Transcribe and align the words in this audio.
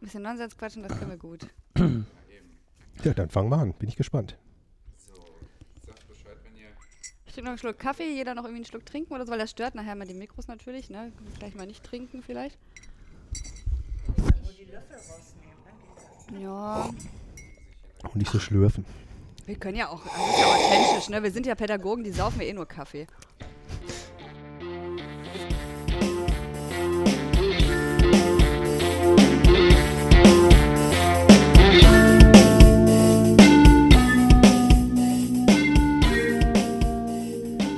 bisschen 0.00 0.22
Nonsens 0.22 0.56
quatschen, 0.56 0.82
das 0.82 0.96
können 0.98 1.10
wir 1.10 1.18
gut. 1.18 1.46
Ja, 3.04 3.12
dann 3.12 3.28
fangen 3.28 3.50
wir 3.50 3.58
an. 3.58 3.74
Bin 3.74 3.90
ich 3.90 3.96
gespannt. 3.96 4.38
Ich 7.26 7.32
trinke 7.34 7.42
noch 7.42 7.50
einen 7.50 7.58
Schluck 7.58 7.78
Kaffee, 7.78 8.10
jeder 8.10 8.34
noch 8.34 8.44
irgendwie 8.44 8.60
einen 8.60 8.64
Schluck 8.64 8.86
trinken 8.86 9.12
oder 9.12 9.26
so, 9.26 9.32
weil 9.32 9.38
das 9.38 9.50
stört 9.50 9.74
nachher 9.74 9.94
mal 9.94 10.06
die 10.06 10.14
Mikros 10.14 10.48
natürlich, 10.48 10.88
ne? 10.88 11.12
Gleich 11.38 11.54
mal 11.54 11.66
nicht 11.66 11.84
trinken 11.84 12.22
vielleicht. 12.22 12.58
Ja, 16.40 16.90
Und 18.02 18.16
nicht 18.16 18.32
so 18.32 18.38
schlürfen. 18.40 18.84
wir 19.44 19.56
können 19.56 19.76
ja 19.76 19.88
auch, 19.88 20.02
das 20.02 20.12
ist 20.12 20.38
ja 20.40 20.46
authentisch, 20.46 21.08
ne? 21.08 21.22
Wir 21.22 21.30
sind 21.30 21.46
ja 21.46 21.54
Pädagogen, 21.54 22.02
die 22.02 22.10
saufen 22.10 22.40
ja 22.40 22.46
eh 22.48 22.52
nur 22.52 22.66
Kaffee. 22.66 23.06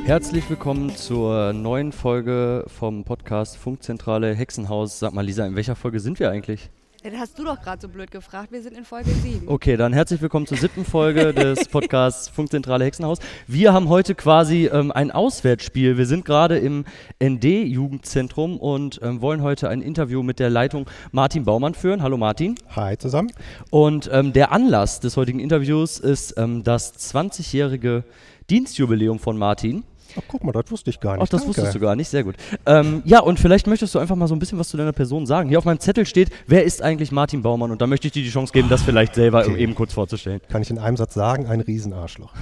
Herzlich 0.09 0.49
willkommen 0.49 0.97
zur 0.97 1.53
neuen 1.53 1.93
Folge 1.93 2.65
vom 2.67 3.05
Podcast 3.05 3.59
Funkzentrale 3.59 4.35
Hexenhaus. 4.35 4.99
Sag 4.99 5.13
mal, 5.13 5.21
Lisa, 5.21 5.45
in 5.45 5.55
welcher 5.55 5.77
Folge 5.77 6.01
sind 6.01 6.19
wir 6.19 6.31
eigentlich? 6.31 6.71
Das 7.03 7.13
hast 7.19 7.39
du 7.39 7.45
doch 7.45 7.61
gerade 7.61 7.83
so 7.83 7.91
blöd 7.91 8.11
gefragt, 8.11 8.51
wir 8.51 8.63
sind 8.63 8.75
in 8.75 8.87
Folge 8.87 9.11
7. 9.11 9.47
Okay, 9.49 9.77
dann 9.77 9.93
herzlich 9.93 10.23
willkommen 10.23 10.47
zur 10.47 10.57
siebten 10.57 10.87
Folge 10.87 11.35
des 11.35 11.69
Podcasts 11.69 12.29
Funkzentrale 12.29 12.87
Hexenhaus. 12.87 13.19
Wir 13.47 13.75
haben 13.75 13.91
heute 13.91 14.15
quasi 14.15 14.71
ähm, 14.73 14.93
ein 14.93 15.11
Auswärtsspiel. 15.11 15.99
Wir 15.99 16.07
sind 16.07 16.25
gerade 16.25 16.57
im 16.57 16.87
ND-Jugendzentrum 17.23 18.57
und 18.57 19.01
ähm, 19.03 19.21
wollen 19.21 19.43
heute 19.43 19.69
ein 19.69 19.83
Interview 19.83 20.23
mit 20.23 20.39
der 20.39 20.49
Leitung 20.49 20.87
Martin 21.13 21.45
Baumann 21.45 21.75
führen. 21.75 22.03
Hallo 22.03 22.17
Martin. 22.17 22.55
Hi 22.75 22.97
zusammen. 22.97 23.31
Und 23.69 24.09
ähm, 24.11 24.33
der 24.33 24.53
Anlass 24.53 25.01
des 25.01 25.19
heutigen 25.19 25.39
Interviews 25.39 25.99
ist 25.99 26.33
ähm, 26.39 26.65
das 26.65 26.95
20-jährige 26.95 28.05
Dienstjubiläum 28.49 29.19
von 29.19 29.37
Martin. 29.37 29.85
Ach, 30.17 30.23
guck 30.29 30.43
mal, 30.45 30.53
das 30.53 30.71
wusste 30.71 30.91
ich 30.91 31.01
gar 31.01 31.15
nicht. 31.15 31.23
Ach, 31.23 31.29
das 31.29 31.41
Danke. 31.43 31.49
wusstest 31.57 31.75
du 31.75 31.81
gar 31.81 31.95
nicht, 31.97 32.09
sehr 32.09 32.25
gut. 32.25 32.37
Ähm, 32.67 33.03
ja, 33.05 33.21
und 33.21 33.39
vielleicht 33.39 33.67
möchtest 33.67 33.95
du 33.95 33.99
einfach 33.99 34.17
mal 34.17 34.27
so 34.29 34.35
ein 34.35 34.39
bisschen 34.39 34.59
was 34.59 34.69
zu 34.69 34.77
deiner 34.77 34.93
Person 34.93 35.27
sagen. 35.27 35.49
Hier 35.49 35.59
auf 35.59 35.65
meinem 35.65 35.81
Zettel 35.81 36.07
steht, 36.07 36.31
wer 36.47 36.65
ist 36.65 36.83
eigentlich 36.83 37.13
Martin 37.13 37.43
Baumann? 37.43 37.71
Und 37.71 37.83
da 37.83 37.87
möchte 37.87 38.07
ich 38.07 38.13
dir 38.13 38.23
die 38.23 38.31
Chance 38.31 38.53
geben, 38.53 38.69
das 38.69 38.83
vielleicht 38.83 39.15
selber 39.15 39.41
Okay. 39.41 39.57
eben 39.59 39.75
kurz 39.75 39.93
vorzustellen. 39.93 40.41
Kann 40.49 40.63
ich 40.63 40.71
in 40.71 40.79
einem 40.79 40.97
Satz 40.97 41.15
sagen, 41.15 41.47
ein 41.47 41.61
Riesenarschloch. 41.61 42.33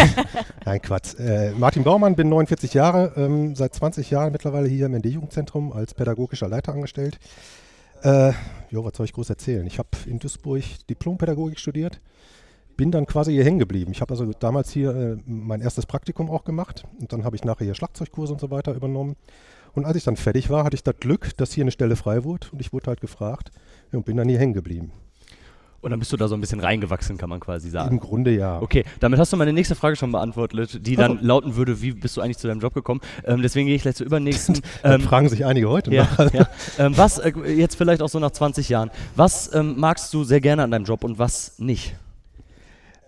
Nein, 0.64 0.82
Quatsch. 0.82 1.18
Äh, 1.18 1.52
Martin 1.52 1.84
Baumann, 1.84 2.16
bin 2.16 2.28
49 2.28 2.74
Jahre, 2.74 3.12
ähm, 3.16 3.54
seit 3.54 3.74
20 3.74 4.10
Jahren 4.10 4.32
mittlerweile 4.32 4.68
hier 4.68 4.86
im 4.86 4.94
ND-Jugendzentrum 4.94 5.72
als 5.72 5.94
pädagogischer 5.94 6.48
Leiter 6.48 6.72
angestellt. 6.72 7.18
Äh, 8.02 8.32
jo, 8.70 8.84
was 8.84 8.92
soll 8.96 9.06
ich 9.06 9.12
groß 9.12 9.30
erzählen? 9.30 9.66
Ich 9.66 9.78
habe 9.78 9.88
in 10.06 10.18
Duisburg 10.18 10.62
Diplompädagogik 10.88 11.58
studiert, 11.58 12.00
bin 12.76 12.90
dann 12.90 13.06
quasi 13.06 13.32
hier 13.32 13.44
hängen 13.44 13.58
geblieben. 13.58 13.92
Ich 13.92 14.00
habe 14.00 14.12
also 14.12 14.30
damals 14.38 14.70
hier 14.70 14.94
äh, 14.94 15.16
mein 15.26 15.60
erstes 15.60 15.86
Praktikum 15.86 16.30
auch 16.30 16.44
gemacht 16.44 16.84
und 17.00 17.12
dann 17.12 17.24
habe 17.24 17.36
ich 17.36 17.44
nachher 17.44 17.64
hier 17.64 17.74
Schlagzeugkurse 17.74 18.32
und 18.32 18.40
so 18.40 18.50
weiter 18.50 18.74
übernommen. 18.74 19.16
Und 19.74 19.84
als 19.84 19.96
ich 19.96 20.04
dann 20.04 20.16
fertig 20.16 20.48
war, 20.48 20.64
hatte 20.64 20.74
ich 20.74 20.82
das 20.82 20.96
Glück, 20.98 21.36
dass 21.36 21.52
hier 21.52 21.64
eine 21.64 21.70
Stelle 21.70 21.96
frei 21.96 22.24
wurde 22.24 22.46
und 22.52 22.60
ich 22.60 22.72
wurde 22.72 22.86
halt 22.86 23.00
gefragt 23.00 23.50
ja, 23.92 23.98
und 23.98 24.04
bin 24.04 24.16
dann 24.16 24.28
hier 24.28 24.38
hängen 24.38 24.54
geblieben. 24.54 24.92
Und 25.82 25.90
dann 25.90 26.00
bist 26.00 26.12
du 26.12 26.16
da 26.16 26.26
so 26.26 26.34
ein 26.34 26.40
bisschen 26.40 26.58
reingewachsen, 26.58 27.16
kann 27.16 27.28
man 27.28 27.38
quasi 27.38 27.68
Im 27.68 27.72
sagen. 27.72 28.00
Grunde 28.00 28.34
ja. 28.34 28.60
Okay, 28.60 28.84
damit 28.98 29.20
hast 29.20 29.32
du 29.32 29.36
meine 29.36 29.52
nächste 29.52 29.74
Frage 29.74 29.94
schon 29.94 30.10
beantwortet, 30.10 30.84
die 30.86 30.96
dann 30.96 31.20
lauten 31.22 31.54
würde, 31.54 31.80
wie 31.80 31.92
bist 31.92 32.16
du 32.16 32.22
eigentlich 32.22 32.38
zu 32.38 32.48
deinem 32.48 32.60
Job 32.60 32.74
gekommen? 32.74 33.00
Ähm, 33.24 33.42
deswegen 33.42 33.66
gehe 33.66 33.76
ich 33.76 33.82
gleich 33.82 33.94
zur 33.94 34.06
übernächsten. 34.06 34.60
Ähm, 34.82 35.00
fragen 35.00 35.28
sich 35.28 35.44
einige 35.44 35.68
heute 35.68 35.92
ja, 35.92 36.08
nach. 36.18 36.32
ja. 36.32 36.48
Ähm, 36.78 36.96
was, 36.96 37.18
äh, 37.18 37.32
jetzt 37.48 37.76
vielleicht 37.76 38.02
auch 38.02 38.08
so 38.08 38.18
nach 38.18 38.30
20 38.30 38.68
Jahren, 38.68 38.90
was 39.14 39.52
ähm, 39.54 39.74
magst 39.78 40.12
du 40.12 40.22
sehr 40.22 40.40
gerne 40.40 40.62
an 40.62 40.70
deinem 40.70 40.84
Job 40.84 41.02
und 41.02 41.18
was 41.18 41.58
nicht? 41.58 41.94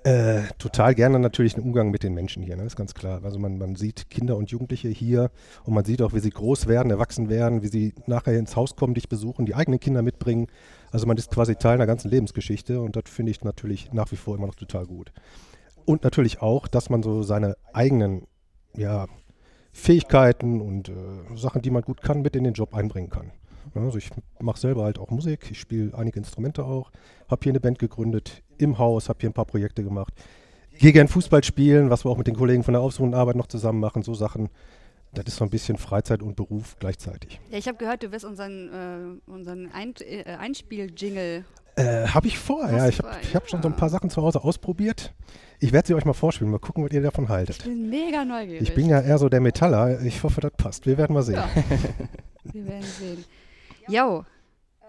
Äh, 0.04 0.42
total 0.58 0.94
gerne 0.94 1.18
natürlich 1.18 1.54
den 1.54 1.64
Umgang 1.64 1.90
mit 1.90 2.04
den 2.04 2.14
Menschen 2.14 2.42
hier, 2.42 2.56
ne? 2.56 2.62
ist 2.62 2.76
ganz 2.76 2.94
klar. 2.94 3.20
Also 3.24 3.38
man, 3.38 3.58
man 3.58 3.74
sieht 3.74 4.08
Kinder 4.10 4.36
und 4.36 4.50
Jugendliche 4.50 4.88
hier 4.88 5.30
und 5.64 5.74
man 5.74 5.84
sieht 5.84 6.02
auch, 6.02 6.14
wie 6.14 6.20
sie 6.20 6.30
groß 6.30 6.68
werden, 6.68 6.90
erwachsen 6.90 7.28
werden, 7.28 7.62
wie 7.62 7.68
sie 7.68 7.94
nachher 8.06 8.38
ins 8.38 8.54
Haus 8.54 8.76
kommen, 8.76 8.94
dich 8.94 9.08
besuchen, 9.08 9.44
die 9.44 9.56
eigenen 9.56 9.80
Kinder 9.80 10.02
mitbringen. 10.02 10.46
Also 10.92 11.06
man 11.06 11.16
ist 11.16 11.30
quasi 11.30 11.56
Teil 11.56 11.74
einer 11.74 11.86
ganzen 11.86 12.10
Lebensgeschichte 12.10 12.80
und 12.80 12.94
das 12.94 13.04
finde 13.06 13.32
ich 13.32 13.42
natürlich 13.42 13.92
nach 13.92 14.10
wie 14.12 14.16
vor 14.16 14.36
immer 14.36 14.46
noch 14.46 14.54
total 14.54 14.86
gut. 14.86 15.12
Und 15.84 16.04
natürlich 16.04 16.40
auch, 16.40 16.68
dass 16.68 16.90
man 16.90 17.02
so 17.02 17.22
seine 17.22 17.56
eigenen 17.72 18.26
ja, 18.76 19.06
Fähigkeiten 19.72 20.60
und 20.60 20.90
äh, 20.90 20.92
Sachen, 21.34 21.60
die 21.60 21.70
man 21.70 21.82
gut 21.82 22.02
kann, 22.02 22.22
mit 22.22 22.36
in 22.36 22.44
den 22.44 22.54
Job 22.54 22.72
einbringen 22.72 23.10
kann. 23.10 23.32
Also 23.74 23.98
ich 23.98 24.10
mache 24.40 24.60
selber 24.60 24.84
halt 24.84 24.98
auch 24.98 25.10
Musik, 25.10 25.50
ich 25.50 25.60
spiele 25.60 25.92
einige 25.96 26.18
Instrumente 26.18 26.64
auch, 26.64 26.90
habe 27.28 27.40
hier 27.42 27.52
eine 27.52 27.60
Band 27.60 27.78
gegründet 27.78 28.42
im 28.58 28.78
Haus, 28.78 29.08
habe 29.08 29.18
hier 29.20 29.30
ein 29.30 29.34
paar 29.34 29.44
Projekte 29.44 29.82
gemacht. 29.82 30.12
Gehe 30.78 30.92
gern 30.92 31.08
Fußball 31.08 31.42
spielen, 31.42 31.90
was 31.90 32.04
wir 32.04 32.10
auch 32.10 32.18
mit 32.18 32.28
den 32.28 32.36
Kollegen 32.36 32.62
von 32.62 32.72
der 32.72 32.80
aufsuchenden 32.80 33.18
Arbeit 33.18 33.36
noch 33.36 33.48
zusammen 33.48 33.80
machen, 33.80 34.02
so 34.02 34.14
Sachen. 34.14 34.48
Das 35.12 35.24
ist 35.26 35.36
so 35.36 35.44
ein 35.44 35.50
bisschen 35.50 35.78
Freizeit 35.78 36.22
und 36.22 36.36
Beruf 36.36 36.76
gleichzeitig. 36.78 37.40
Ja, 37.50 37.58
ich 37.58 37.66
habe 37.66 37.78
gehört, 37.78 38.02
du 38.02 38.12
wirst 38.12 38.24
unseren, 38.24 39.20
äh, 39.26 39.30
unseren 39.30 39.70
Ein 39.72 39.94
äh, 40.00 40.24
Einspiel-Jingle. 40.24 41.44
Äh, 41.76 42.08
habe 42.08 42.26
ich 42.26 42.38
vor, 42.38 42.68
ja. 42.68 42.88
Ich 42.88 42.98
habe 42.98 43.16
ich 43.22 43.34
hab 43.34 43.48
schon 43.48 43.62
so 43.62 43.68
ein 43.68 43.72
ja. 43.72 43.78
paar 43.78 43.88
Sachen 43.88 44.10
zu 44.10 44.22
Hause 44.22 44.42
ausprobiert. 44.44 45.14
Ich 45.60 45.72
werde 45.72 45.88
sie 45.88 45.94
euch 45.94 46.04
mal 46.04 46.12
vorspielen, 46.12 46.50
mal 46.50 46.58
gucken, 46.58 46.84
was 46.84 46.92
ihr 46.92 47.02
davon 47.02 47.24
Ich 47.24 47.30
haltet. 47.30 47.64
bin 47.64 47.88
mega 47.88 48.24
neugierig. 48.24 48.62
Ich 48.62 48.74
bin 48.74 48.88
ja 48.88 49.00
eher 49.00 49.18
so 49.18 49.28
der 49.28 49.40
Metaller. 49.40 50.00
Ich 50.02 50.22
hoffe, 50.22 50.40
das 50.40 50.52
passt. 50.56 50.86
Wir 50.86 50.98
werden 50.98 51.14
mal 51.14 51.22
sehen. 51.22 51.36
Ja. 51.36 51.48
Wir 52.52 52.66
werden 52.66 52.82
sehen. 52.82 53.24
Jo, 53.88 54.24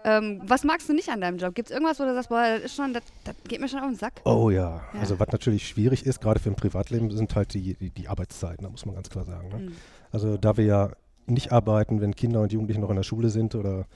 ähm, 0.04 0.40
was 0.44 0.64
magst 0.64 0.88
du 0.88 0.94
nicht 0.94 1.08
an 1.08 1.20
deinem 1.20 1.38
Job? 1.38 1.54
Gibt 1.54 1.68
es 1.70 1.74
irgendwas, 1.74 2.00
wo 2.00 2.04
du 2.04 2.14
sagst, 2.14 2.28
boah, 2.28 2.42
das 2.42 2.64
ist 2.64 2.76
schon, 2.76 2.94
das, 2.94 3.02
das 3.24 3.34
geht 3.48 3.60
mir 3.60 3.68
schon 3.68 3.80
auf 3.80 3.86
den 3.86 3.96
Sack? 3.96 4.20
Oh 4.24 4.50
ja. 4.50 4.80
Ja. 4.94 5.00
Also 5.00 5.18
was 5.20 5.28
natürlich 5.28 5.66
schwierig 5.68 6.06
ist, 6.06 6.20
gerade 6.20 6.40
für 6.40 6.50
ein 6.50 6.56
Privatleben, 6.56 7.10
sind 7.10 7.34
halt 7.34 7.54
die, 7.54 7.74
die, 7.74 7.90
die 7.90 8.08
Arbeitszeiten, 8.08 8.64
da 8.64 8.70
muss 8.70 8.86
man 8.86 8.94
ganz 8.94 9.10
klar 9.10 9.24
sagen. 9.24 9.48
Ne? 9.48 9.58
Hm. 9.58 9.72
Also 10.10 10.36
da 10.36 10.56
wir 10.56 10.64
ja 10.64 10.90
nicht 11.26 11.52
arbeiten, 11.52 12.00
wenn 12.00 12.16
Kinder 12.16 12.40
und 12.40 12.52
Jugendliche 12.52 12.80
noch 12.80 12.90
in 12.90 12.96
der 12.96 13.02
Schule 13.02 13.28
sind 13.28 13.54
oder 13.54 13.86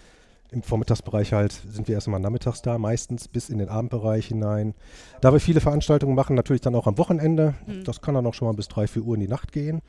im 0.50 0.62
Vormittagsbereich 0.62 1.32
halt, 1.32 1.52
sind 1.52 1.88
wir 1.88 1.94
erst 1.94 2.06
einmal 2.06 2.20
nachmittags 2.20 2.62
da, 2.62 2.78
meistens 2.78 3.26
bis 3.26 3.48
in 3.48 3.58
den 3.58 3.68
Abendbereich 3.68 4.26
hinein. 4.26 4.74
Da 5.20 5.32
wir 5.32 5.40
viele 5.40 5.60
Veranstaltungen 5.60 6.14
machen, 6.14 6.36
natürlich 6.36 6.62
dann 6.62 6.74
auch 6.74 6.86
am 6.86 6.98
Wochenende. 6.98 7.54
Hm. 7.64 7.84
Das 7.84 8.02
kann 8.02 8.14
dann 8.14 8.26
auch 8.26 8.34
schon 8.34 8.46
mal 8.46 8.54
bis 8.54 8.68
drei, 8.68 8.86
vier 8.86 9.02
Uhr 9.02 9.14
in 9.14 9.20
die 9.22 9.28
Nacht 9.28 9.52
gehen. 9.52 9.80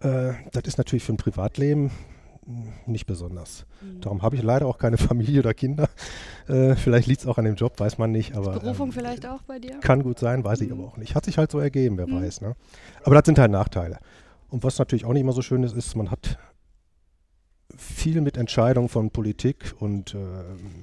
Äh, 0.00 0.32
das 0.50 0.64
ist 0.64 0.78
natürlich 0.78 1.04
für 1.04 1.12
ein 1.12 1.18
Privatleben 1.18 1.90
nicht 2.86 3.06
besonders. 3.06 3.66
Hm. 3.80 4.00
Darum 4.00 4.22
habe 4.22 4.36
ich 4.36 4.42
leider 4.42 4.66
auch 4.66 4.78
keine 4.78 4.96
Familie 4.98 5.40
oder 5.40 5.54
Kinder. 5.54 5.88
Äh, 6.48 6.74
vielleicht 6.74 7.06
liegt 7.06 7.20
es 7.20 7.26
auch 7.26 7.38
an 7.38 7.44
dem 7.44 7.54
Job, 7.54 7.78
weiß 7.78 7.98
man 7.98 8.10
nicht. 8.10 8.34
Aber, 8.34 8.58
Berufung 8.58 8.88
ähm, 8.88 8.92
vielleicht 8.92 9.26
auch 9.26 9.42
bei 9.42 9.58
dir? 9.58 9.78
kann 9.80 10.02
gut 10.02 10.18
sein, 10.18 10.44
weiß 10.44 10.60
ich 10.62 10.68
Mhm. 10.70 10.80
aber 10.80 10.88
auch 10.88 10.96
nicht. 10.96 11.14
Hat 11.14 11.24
sich 11.24 11.38
halt 11.38 11.50
so 11.52 11.58
ergeben, 11.60 11.98
wer 11.98 12.06
Mhm. 12.08 12.20
weiß. 12.22 12.40
Ne? 12.40 12.54
Aber 13.04 13.14
das 13.14 13.24
sind 13.26 13.38
halt 13.38 13.50
Nachteile. 13.52 13.98
Und 14.48 14.64
was 14.64 14.78
natürlich 14.78 15.04
auch 15.04 15.12
nicht 15.12 15.22
immer 15.22 15.32
so 15.32 15.42
schön 15.42 15.62
ist, 15.62 15.76
ist, 15.76 15.94
man 15.96 16.10
hat 16.10 16.36
viel 17.76 18.20
mit 18.20 18.36
Entscheidungen 18.36 18.88
von 18.88 19.10
Politik 19.10 19.74
und 19.78 20.14
äh, 20.14 20.18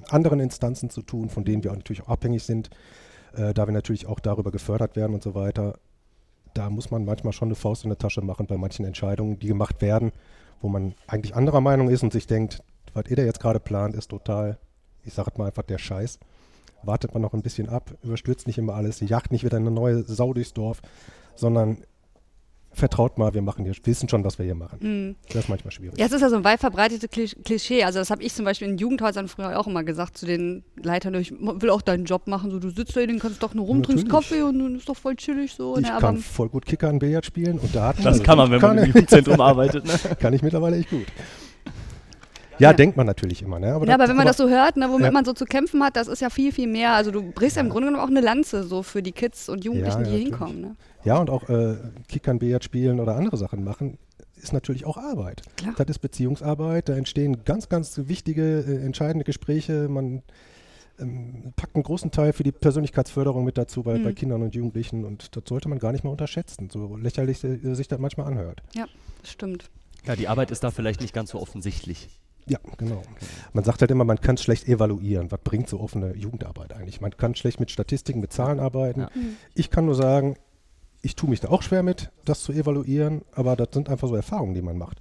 anderen 0.08 0.40
Instanzen 0.40 0.90
zu 0.90 1.02
tun, 1.02 1.28
von 1.30 1.44
denen 1.44 1.62
wir 1.62 1.70
auch 1.70 1.76
natürlich 1.76 2.02
auch 2.02 2.08
abhängig 2.08 2.42
sind, 2.42 2.68
äh, 3.34 3.54
da 3.54 3.66
wir 3.68 3.72
natürlich 3.72 4.06
auch 4.06 4.18
darüber 4.18 4.50
gefördert 4.50 4.96
werden 4.96 5.14
und 5.14 5.22
so 5.22 5.34
weiter. 5.34 5.78
Da 6.54 6.68
muss 6.68 6.90
man 6.90 7.04
manchmal 7.04 7.32
schon 7.32 7.48
eine 7.48 7.54
Faust 7.54 7.84
in 7.84 7.90
der 7.90 7.98
Tasche 7.98 8.22
machen 8.22 8.46
bei 8.46 8.56
manchen 8.56 8.84
Entscheidungen, 8.84 9.38
die 9.38 9.46
gemacht 9.46 9.80
werden, 9.82 10.10
wo 10.60 10.68
man 10.68 10.94
eigentlich 11.06 11.34
anderer 11.34 11.60
Meinung 11.60 11.88
ist 11.88 12.02
und 12.02 12.12
sich 12.12 12.26
denkt, 12.26 12.62
was 12.92 13.06
ihr 13.08 13.16
da 13.16 13.22
jetzt 13.22 13.40
gerade 13.40 13.60
plant, 13.60 13.94
ist 13.94 14.08
total, 14.08 14.58
ich 15.04 15.14
sage 15.14 15.32
mal 15.36 15.46
einfach 15.46 15.62
der 15.62 15.78
Scheiß. 15.78 16.18
Wartet 16.82 17.12
man 17.12 17.22
noch 17.22 17.34
ein 17.34 17.42
bisschen 17.42 17.68
ab, 17.68 17.94
überstürzt 18.02 18.46
nicht 18.46 18.58
immer 18.58 18.74
alles, 18.74 19.00
jagt 19.00 19.32
nicht 19.32 19.44
wieder 19.44 19.58
eine 19.58 19.70
neue 19.70 20.02
Sau 20.02 20.32
durchs 20.32 20.54
Dorf, 20.54 20.80
sondern 21.34 21.78
vertraut 22.72 23.18
mal, 23.18 23.34
wir 23.34 23.42
machen 23.42 23.64
hier, 23.64 23.74
wissen 23.84 24.08
schon, 24.08 24.24
was 24.24 24.38
wir 24.38 24.44
hier 24.44 24.54
machen. 24.54 24.78
Hm. 24.80 25.16
Das 25.28 25.44
ist 25.44 25.48
manchmal 25.48 25.72
schwierig. 25.72 25.98
Ja, 25.98 26.06
es 26.06 26.12
ist 26.12 26.20
ja 26.20 26.28
so 26.28 26.36
ein 26.36 26.44
weit 26.44 26.60
verbreitetes 26.60 27.10
Klisch- 27.10 27.36
Klischee. 27.44 27.84
Also 27.84 27.98
das 27.98 28.10
habe 28.10 28.22
ich 28.22 28.34
zum 28.34 28.44
Beispiel 28.44 28.68
in 28.68 28.78
Jugendhäusern 28.78 29.28
früher 29.28 29.58
auch 29.58 29.66
immer 29.66 29.84
gesagt 29.84 30.16
zu 30.16 30.26
den 30.26 30.62
Leitern, 30.76 31.14
ich 31.14 31.32
will 31.32 31.70
auch 31.70 31.82
deinen 31.82 32.04
Job 32.04 32.26
machen. 32.26 32.50
So, 32.50 32.58
du 32.58 32.70
sitzt 32.70 32.96
da, 32.96 33.04
den 33.04 33.18
kannst 33.18 33.42
doch 33.42 33.54
nur 33.54 33.66
rum, 33.66 33.82
trinkst. 33.82 34.08
Kaffee 34.08 34.42
und 34.42 34.58
dann 34.58 34.76
ist 34.76 34.88
doch 34.88 34.96
voll 34.96 35.16
chillig 35.16 35.52
so. 35.52 35.76
Ich 35.76 35.82
ne? 35.82 35.88
kann 35.88 36.04
Aber 36.04 36.16
voll 36.18 36.48
gut 36.48 36.66
Kickern, 36.66 36.98
Billard 36.98 37.26
spielen 37.26 37.58
und 37.58 37.74
Daten. 37.74 38.02
Das 38.02 38.22
kann 38.22 38.38
man, 38.38 38.50
wenn 38.50 38.60
man 38.60 38.78
im 38.78 38.86
Jugendzentrum 38.86 39.40
arbeitet. 39.40 39.84
Ne? 39.86 39.92
kann 40.20 40.32
ich 40.32 40.42
mittlerweile 40.42 40.76
echt 40.76 40.90
gut. 40.90 41.06
Ja, 42.60 42.70
Ja. 42.70 42.76
denkt 42.76 42.96
man 42.96 43.06
natürlich 43.06 43.42
immer. 43.42 43.58
Ne? 43.58 43.72
Aber, 43.74 43.86
ja, 43.86 43.94
aber 43.94 44.08
wenn 44.08 44.16
man 44.16 44.26
das 44.26 44.36
so 44.36 44.48
hört, 44.48 44.76
ne, 44.76 44.88
womit 44.90 45.06
Ja. 45.06 45.10
man 45.12 45.24
so 45.24 45.32
zu 45.32 45.44
kämpfen 45.44 45.82
hat, 45.82 45.96
das 45.96 46.06
ist 46.08 46.20
ja 46.20 46.30
viel, 46.30 46.52
viel 46.52 46.68
mehr. 46.68 46.92
Also 46.92 47.10
du 47.10 47.22
brichst 47.32 47.56
ja 47.56 47.62
im 47.62 47.68
Grunde 47.70 47.88
genommen 47.88 48.04
auch 48.04 48.10
eine 48.10 48.20
Lanze 48.20 48.62
so 48.64 48.82
für 48.82 49.02
die 49.02 49.12
Kids 49.12 49.48
und 49.48 49.64
Jugendlichen, 49.64 49.98
Ja, 50.00 50.04
die 50.04 50.10
hier 50.10 50.18
ja, 50.18 50.24
hinkommen. 50.26 50.60
Ne? 50.60 50.76
Ja, 51.04 51.18
und 51.18 51.30
auch 51.30 51.48
äh, 51.48 51.76
Kickern, 52.08 52.38
Billard 52.38 52.62
spielen 52.62 53.00
oder 53.00 53.16
andere 53.16 53.36
Sachen 53.36 53.64
machen, 53.64 53.98
ist 54.36 54.52
natürlich 54.52 54.86
auch 54.86 54.96
Arbeit. 54.96 55.42
Klar. 55.56 55.74
Das 55.76 55.86
ist 55.88 55.98
Beziehungsarbeit, 55.98 56.88
da 56.88 56.94
entstehen 56.94 57.44
ganz, 57.44 57.68
ganz 57.68 57.98
wichtige, 58.04 58.60
äh, 58.60 58.84
entscheidende 58.84 59.24
Gespräche. 59.24 59.88
Man 59.88 60.22
ähm, 60.98 61.52
packt 61.56 61.74
einen 61.76 61.82
großen 61.84 62.10
Teil 62.10 62.32
für 62.34 62.42
die 62.42 62.52
Persönlichkeitsförderung 62.52 63.44
mit 63.44 63.56
dazu 63.56 63.82
bei, 63.82 63.94
bei 63.98 64.10
Mhm. 64.10 64.14
Kindern 64.14 64.42
und 64.42 64.54
Jugendlichen 64.54 65.04
und 65.06 65.34
das 65.34 65.44
sollte 65.48 65.68
man 65.70 65.78
gar 65.78 65.92
nicht 65.92 66.04
mal 66.04 66.10
unterschätzen, 66.10 66.68
so 66.70 66.96
lächerlich 66.96 67.42
äh, 67.42 67.74
sich 67.74 67.88
das 67.88 67.98
manchmal 67.98 68.26
anhört. 68.26 68.62
Stimmt. 69.24 69.70
Ja, 70.06 70.16
die 70.16 70.28
Arbeit 70.28 70.50
ist 70.50 70.62
da 70.64 70.70
vielleicht 70.70 71.00
nicht 71.02 71.12
ganz 71.14 71.30
so 71.30 71.40
offensichtlich. 71.40 72.08
Ja, 72.50 72.58
genau. 72.78 73.00
Man 73.52 73.62
sagt 73.62 73.80
halt 73.80 73.92
immer, 73.92 74.02
man 74.02 74.20
kann 74.20 74.34
es 74.34 74.42
schlecht 74.42 74.66
evaluieren. 74.66 75.30
Was 75.30 75.38
bringt 75.44 75.68
so 75.68 75.78
offene 75.78 76.16
Jugendarbeit 76.16 76.72
eigentlich? 76.72 77.00
Man 77.00 77.16
kann 77.16 77.36
schlecht 77.36 77.60
mit 77.60 77.70
Statistiken, 77.70 78.18
mit 78.18 78.32
Zahlen 78.32 78.58
arbeiten. 78.58 79.02
Ja. 79.02 79.10
Ich 79.54 79.70
kann 79.70 79.86
nur 79.86 79.94
sagen, 79.94 80.34
ich 81.00 81.14
tue 81.14 81.30
mich 81.30 81.38
da 81.38 81.48
auch 81.48 81.62
schwer 81.62 81.84
mit, 81.84 82.10
das 82.24 82.42
zu 82.42 82.52
evaluieren, 82.52 83.22
aber 83.30 83.54
das 83.54 83.68
sind 83.72 83.88
einfach 83.88 84.08
so 84.08 84.16
Erfahrungen, 84.16 84.54
die 84.54 84.62
man 84.62 84.76
macht. 84.76 84.98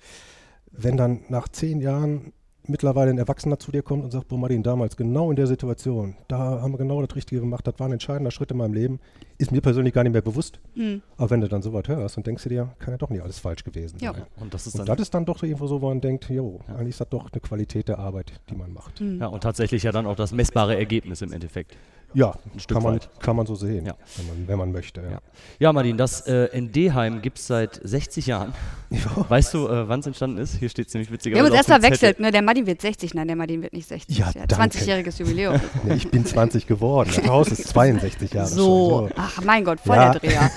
Wenn 0.72 0.96
dann 0.96 1.22
nach 1.30 1.48
zehn 1.48 1.82
Jahren 1.82 2.34
mittlerweile 2.70 3.10
ein 3.12 3.18
Erwachsener 3.18 3.60
zu 3.60 3.72
dir 3.72 3.82
kommt 3.82 4.04
und 4.04 4.12
sagt, 4.12 4.28
boah 4.28 4.38
Martin, 4.38 4.64
damals 4.64 4.96
genau 4.96 5.30
in 5.30 5.36
der 5.36 5.48
Situation, 5.48 6.16
da 6.28 6.38
haben 6.62 6.72
wir 6.74 6.78
genau 6.78 7.02
das 7.06 7.16
Richtige 7.16 7.42
gemacht, 7.42 7.66
das 7.68 7.76
war 7.80 7.88
ein 7.88 7.94
entscheidender 7.94 8.32
Schritt 8.32 8.52
in 8.52 8.58
meinem 8.58 8.74
Leben, 8.74 9.00
ist 9.38 9.52
mir 9.52 9.62
persönlich 9.62 9.94
gar 9.94 10.04
nicht 10.04 10.14
mehr 10.14 10.22
bewusst. 10.22 10.60
Hm. 10.76 11.02
Aber 11.18 11.30
wenn 11.30 11.42
du 11.42 11.48
dann 11.50 11.62
sowas 11.62 11.84
hörst, 11.88 12.18
dann 12.18 12.24
denkst 12.24 12.44
du 12.44 12.50
dir, 12.50 12.70
kann 12.80 12.94
ja 12.94 12.98
doch 12.98 13.10
nicht 13.10 13.22
alles 13.22 13.40
falsch 13.40 13.64
gewesen 13.64 13.98
Ja. 14.02 14.14
sein. 14.14 14.24
Und 14.40 14.54
das 14.54 14.68
ist 14.68 14.76
Und 14.76 14.80
dann 14.88 14.98
das 14.98 15.02
ist 15.02 15.14
dann 15.14 15.26
doch 15.26 15.42
irgendwo 15.44 15.68
so, 15.68 15.82
wo 15.82 15.90
man 15.90 16.02
denkt, 16.02 16.30
jo, 16.30 16.60
Ja. 16.68 16.76
eigentlich 16.76 16.90
ist 16.90 17.02
das 17.02 17.10
doch 17.10 17.32
eine 17.32 17.42
Qualität 17.42 17.88
der 17.88 18.00
Arbeit, 18.00 18.34
die 18.50 18.56
man 18.56 18.72
macht. 18.74 19.00
Hm. 19.00 19.20
ja, 19.20 19.28
und 19.28 19.42
tatsächlich 19.42 19.84
ja 19.84 19.92
dann 19.92 20.06
auch 20.06 20.16
das 20.16 20.32
messbare 20.32 20.78
Ergebnis 20.78 21.22
im 21.22 21.32
Endeffekt. 21.34 21.76
Ja, 22.14 22.32
Ein 22.54 22.60
Stück 22.60 22.76
kann 22.76 22.84
man, 22.84 22.94
weit. 22.96 23.10
kann 23.20 23.36
man 23.36 23.46
so 23.46 23.54
sehen, 23.56 23.86
Ja. 23.86 23.96
wenn, 24.18 24.28
man, 24.28 24.48
wenn 24.48 24.58
man 24.58 24.72
möchte. 24.72 25.02
Ja. 25.02 25.10
Ja. 25.12 25.20
Ja, 25.60 25.74
Martin, 25.74 25.96
das 25.98 26.22
äh, 26.28 26.50
ND-Heim 26.60 27.22
gibt 27.22 27.38
es 27.38 27.46
seit 27.48 27.80
60 27.84 28.26
Jahren. 28.28 28.54
Ja. 28.90 29.30
Weißt 29.30 29.54
du, 29.54 29.68
äh, 29.68 29.88
wann 29.88 30.00
es 30.00 30.08
entstanden 30.08 30.40
ist? 30.40 30.56
Hier 30.56 30.70
steht 30.70 30.88
es 30.88 30.94
nämlich 30.96 31.10
Wir 31.10 31.14
witzigerweise. 31.14 31.44
haben 31.46 31.52
uns 31.52 31.58
erst 31.58 31.70
verwechselt, 31.70 32.20
ne? 32.20 32.32
Der 32.32 32.42
Martin 32.42 32.66
wird 32.66 32.82
60, 32.82 33.14
nein, 33.14 33.28
der 33.28 33.36
Martin 33.36 33.62
wird 33.62 33.74
nicht 33.74 33.88
60. 33.88 34.18
Ja, 34.18 34.32
danke. 34.34 34.56
20-jähriges 34.78 35.20
Jubiläum. 35.20 35.60
Nee, 35.84 35.94
ich 35.94 36.10
bin 36.10 36.26
20 36.26 36.66
geworden. 36.66 37.12
Das 37.16 37.28
Haus 37.28 37.50
ist 37.52 37.68
62 37.68 38.34
Jahre 38.34 38.48
so, 38.48 39.00
schon. 39.08 39.12
ach 39.16 39.44
mein 39.44 39.64
Gott, 39.64 39.80
voll 39.80 39.96
Ja. 39.96 40.14
der 40.14 40.20
Dreher. 40.22 40.52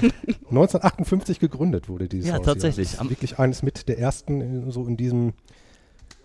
1958 0.50 1.38
gegründet 1.40 1.88
wurde 1.88 2.08
dieses 2.08 2.28
Ja, 2.30 2.36
Haus. 2.38 2.44
tatsächlich. 2.46 2.88
Hier. 2.90 2.96
Das 2.96 3.00
Am- 3.00 3.06
ist 3.06 3.10
wirklich 3.12 3.38
eines 3.38 3.62
mit 3.62 3.88
der 3.88 3.98
ersten 3.98 4.40
in, 4.40 4.70
so 4.70 4.84
in 4.86 4.96
diesem 4.96 5.34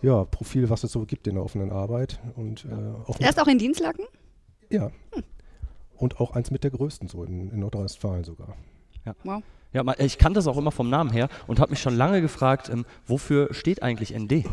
ja, 0.01 0.23
Profil, 0.25 0.69
was 0.69 0.83
es 0.83 0.91
so 0.91 1.05
gibt 1.05 1.27
in 1.27 1.35
der 1.35 1.43
offenen 1.43 1.71
Arbeit. 1.71 2.19
Und, 2.35 2.65
äh, 2.65 3.09
auch 3.09 3.19
Erst 3.19 3.39
auch 3.39 3.47
in 3.47 3.57
Dienstlaken? 3.57 4.05
Ja. 4.73 4.91
Und 5.95 6.19
auch 6.19 6.31
eins 6.31 6.51
mit 6.51 6.63
der 6.63 6.71
größten 6.71 7.07
so 7.07 7.23
in, 7.23 7.49
in 7.51 7.59
Nordrhein-Westfalen 7.59 8.23
sogar. 8.23 8.57
Wow. 9.23 9.43
Ja, 9.71 9.83
ich 9.97 10.17
kannte 10.17 10.37
das 10.37 10.47
auch 10.47 10.57
immer 10.57 10.71
vom 10.71 10.89
Namen 10.89 11.11
her 11.11 11.29
und 11.47 11.59
habe 11.59 11.71
mich 11.71 11.81
schon 11.81 11.95
lange 11.95 12.21
gefragt, 12.21 12.69
ähm, 12.69 12.85
wofür 13.07 13.53
steht 13.53 13.81
eigentlich 13.81 14.13
ND? 14.13 14.45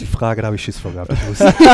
Die 0.00 0.06
Frage, 0.06 0.42
da 0.42 0.46
habe 0.46 0.56
ich 0.56 0.62
Schiss 0.62 0.78
vor 0.78 0.92
gehabt. 0.92 1.12
Ich 1.12 1.28
wusste. 1.28 1.54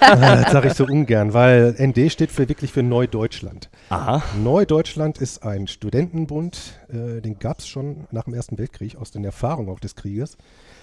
Äh, 0.00 0.42
das 0.42 0.52
sage 0.52 0.68
ich 0.68 0.74
so 0.74 0.84
ungern, 0.84 1.32
weil 1.32 1.74
ND 1.78 2.10
steht 2.10 2.30
für 2.30 2.48
wirklich 2.48 2.72
für 2.72 2.82
Neudeutschland. 2.82 3.70
Aha. 3.88 4.22
Neudeutschland 4.42 5.18
ist 5.18 5.42
ein 5.42 5.66
Studentenbund, 5.66 6.80
äh, 6.88 7.20
den 7.20 7.38
gab 7.38 7.60
es 7.60 7.68
schon 7.68 8.06
nach 8.10 8.24
dem 8.24 8.34
Ersten 8.34 8.58
Weltkrieg, 8.58 8.96
aus 8.96 9.10
den 9.10 9.24
Erfahrungen 9.24 9.70
auch 9.70 9.80
des 9.80 9.94
Krieges. 9.94 10.36